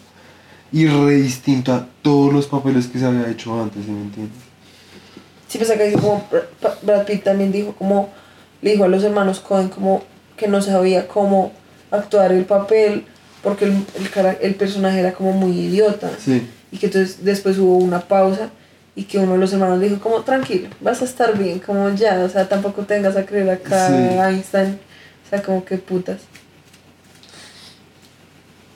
[0.73, 4.37] y re distinto a todos los papeles que se había hecho antes, ¿sí me entiendes?
[5.49, 8.11] Sí, pues acá como Bra- Brad Pitt también dijo como,
[8.61, 10.03] le dijo a los hermanos Cohen como
[10.37, 11.53] que no sabía cómo
[11.91, 13.07] actuar el papel
[13.43, 16.11] porque el, el, cara- el personaje era como muy idiota.
[16.19, 16.47] Sí.
[16.71, 18.51] Y que entonces después hubo una pausa
[18.95, 22.19] y que uno de los hermanos dijo como, tranquilo, vas a estar bien, como ya,
[22.25, 23.95] o sea, tampoco tengas a creer acá Sí.
[23.95, 24.79] Einstein,
[25.27, 26.19] o sea, como que putas.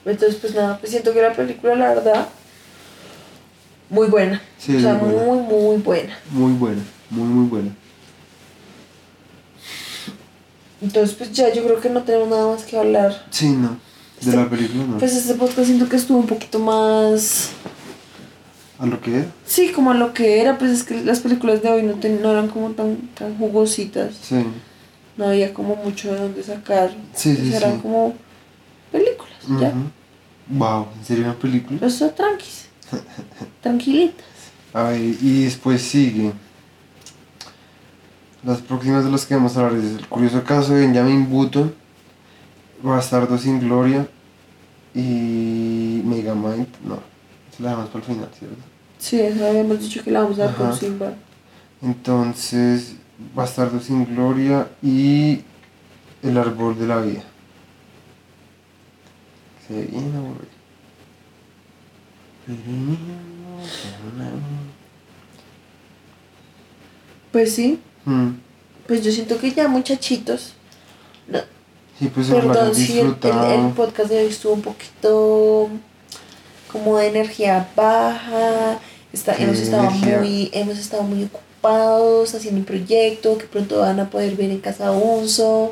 [0.05, 2.27] Entonces, pues nada, pues siento que la película, la verdad,
[3.89, 4.41] muy buena.
[4.57, 5.23] Sí, o sea, buena.
[5.23, 6.17] muy, muy buena.
[6.31, 7.71] Muy buena, muy muy buena.
[10.81, 13.25] Entonces, pues ya yo creo que no tenemos nada más que hablar.
[13.29, 13.69] Sí, no.
[14.21, 14.97] De Este- la película no.
[14.97, 17.51] Pues este podcast siento que estuvo un poquito más...
[18.79, 19.25] a lo que era.
[19.45, 22.21] Sí, como a lo que era, pues es que las películas de hoy no, ten-
[22.21, 24.13] no eran como tan, tan jugositas.
[24.21, 24.43] Sí.
[25.15, 26.91] No había como mucho de dónde sacar.
[27.13, 27.79] Sí, sí, Pues eran sí.
[27.81, 28.13] como
[28.91, 29.69] películas, ya.
[29.69, 29.83] Ujú.
[30.49, 31.89] Wow, ¿en serio una película?
[31.89, 32.65] Son tranquis.
[33.61, 34.25] Tranquilitas.
[34.73, 36.33] A ver, y después sigue.
[38.43, 41.73] Las próximas de las que vamos a hablar es el curioso caso de Benjamin Button,
[42.81, 44.05] Bastardo sin Gloria
[44.93, 46.67] y Megamind.
[46.83, 46.99] No,
[47.55, 48.57] se la dejamos para el final, ¿cierto?
[48.99, 50.73] Sí, eso habíamos dicho que la vamos a dar Ajá.
[50.75, 51.13] Simba.
[51.81, 52.95] Entonces,
[53.33, 55.41] Bastardo sin Gloria y
[56.21, 57.23] El Árbol de la Vida.
[59.67, 60.53] Se ve bien aburrido.
[67.31, 68.31] Pues sí, Mm,
[68.85, 70.53] pues yo siento que ya muchachitos.
[71.27, 71.39] No,
[71.97, 75.69] Sí, pues Perdón si el, el- el podcast de hoy estuvo un poquito
[76.71, 78.79] como de energía baja.
[79.13, 80.17] Está, hemos, estado energía.
[80.19, 84.59] muy, hemos estado muy ocupados haciendo un proyecto que pronto van a poder ver en
[84.59, 85.71] casa Unso.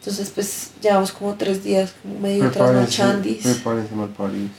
[0.00, 3.42] Entonces, pues llevamos como tres días como medio trasnochandis.
[3.42, 4.50] prepárense mal paridos.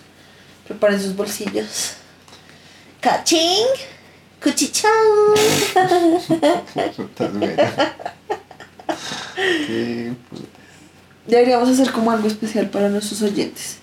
[0.68, 1.94] Preparen sus bolsillos.
[6.96, 7.56] Putas, güey.
[9.68, 10.14] Qué.
[11.28, 13.78] Deberíamos hacer como algo especial para nuestros oyentes.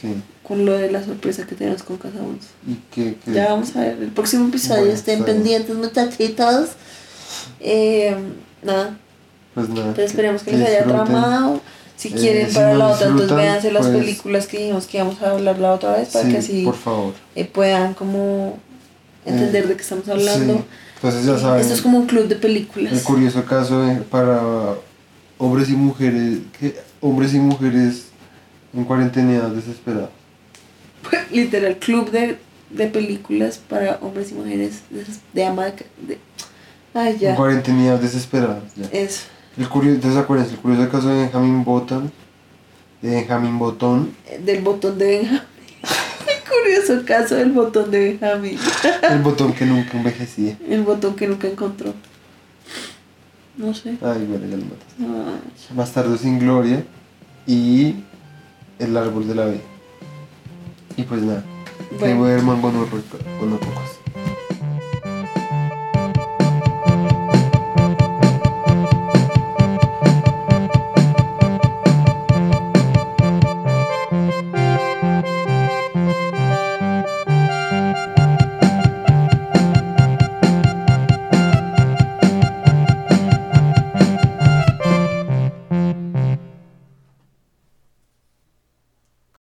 [0.00, 0.14] Sí.
[0.42, 2.48] Con lo de la sorpresa que tenemos con Casa Once.
[2.66, 4.80] Y que- Ya vamos a ver el próximo episodio.
[4.82, 6.70] Bueno, Estén pendientes, muchachitos.
[7.60, 8.14] Eh,
[8.62, 8.98] nada,
[9.56, 9.92] Pues nada.
[9.94, 11.60] pero esperemos que les haya tramado.
[11.96, 14.86] Si Eh, quieren si para no la otra, entonces véanse las pues- películas que dijimos
[14.86, 17.14] que íbamos a hablar la otra vez para Sí, que así por favor.
[17.34, 18.58] eh, puedan como
[19.24, 20.54] entender Eh, de qué estamos hablando.
[20.56, 20.64] Sí.
[20.96, 21.60] Entonces ya saben.
[21.62, 23.02] Esto es como un club de El películas.
[23.02, 24.42] curioso caso para
[25.38, 28.08] hombres y mujeres, que hombres y mujeres
[28.74, 30.10] en cuarentena desesperados.
[31.32, 32.36] Literal, club de,
[32.70, 36.18] de películas para hombres y mujeres de, de ama de,
[36.92, 37.36] Ay, En ya.
[37.36, 38.64] cuarentena desesperados.
[38.76, 38.86] ya.
[38.92, 39.22] Eso.
[39.56, 42.12] El curioso, entonces acuérdense, el curioso caso de Benjamin Button,
[43.02, 44.14] de Benjamin Botón,
[44.44, 45.42] Del botón de Benjamin.
[46.26, 48.58] El curioso caso del botón de Benjamin.
[49.10, 50.56] el botón que nunca envejecía.
[50.68, 51.94] El botón que nunca encontró.
[53.56, 53.90] No sé.
[54.02, 54.88] Ay, bueno, ya lo matas.
[54.98, 55.76] Ay.
[55.76, 56.84] Bastardo sin gloria
[57.46, 57.96] y
[58.78, 59.60] el árbol de la vida.
[60.96, 61.44] Y pues nada,
[61.90, 62.04] Bueno.
[62.06, 62.86] tengo hermano bueno,
[63.38, 64.35] bueno, pocos.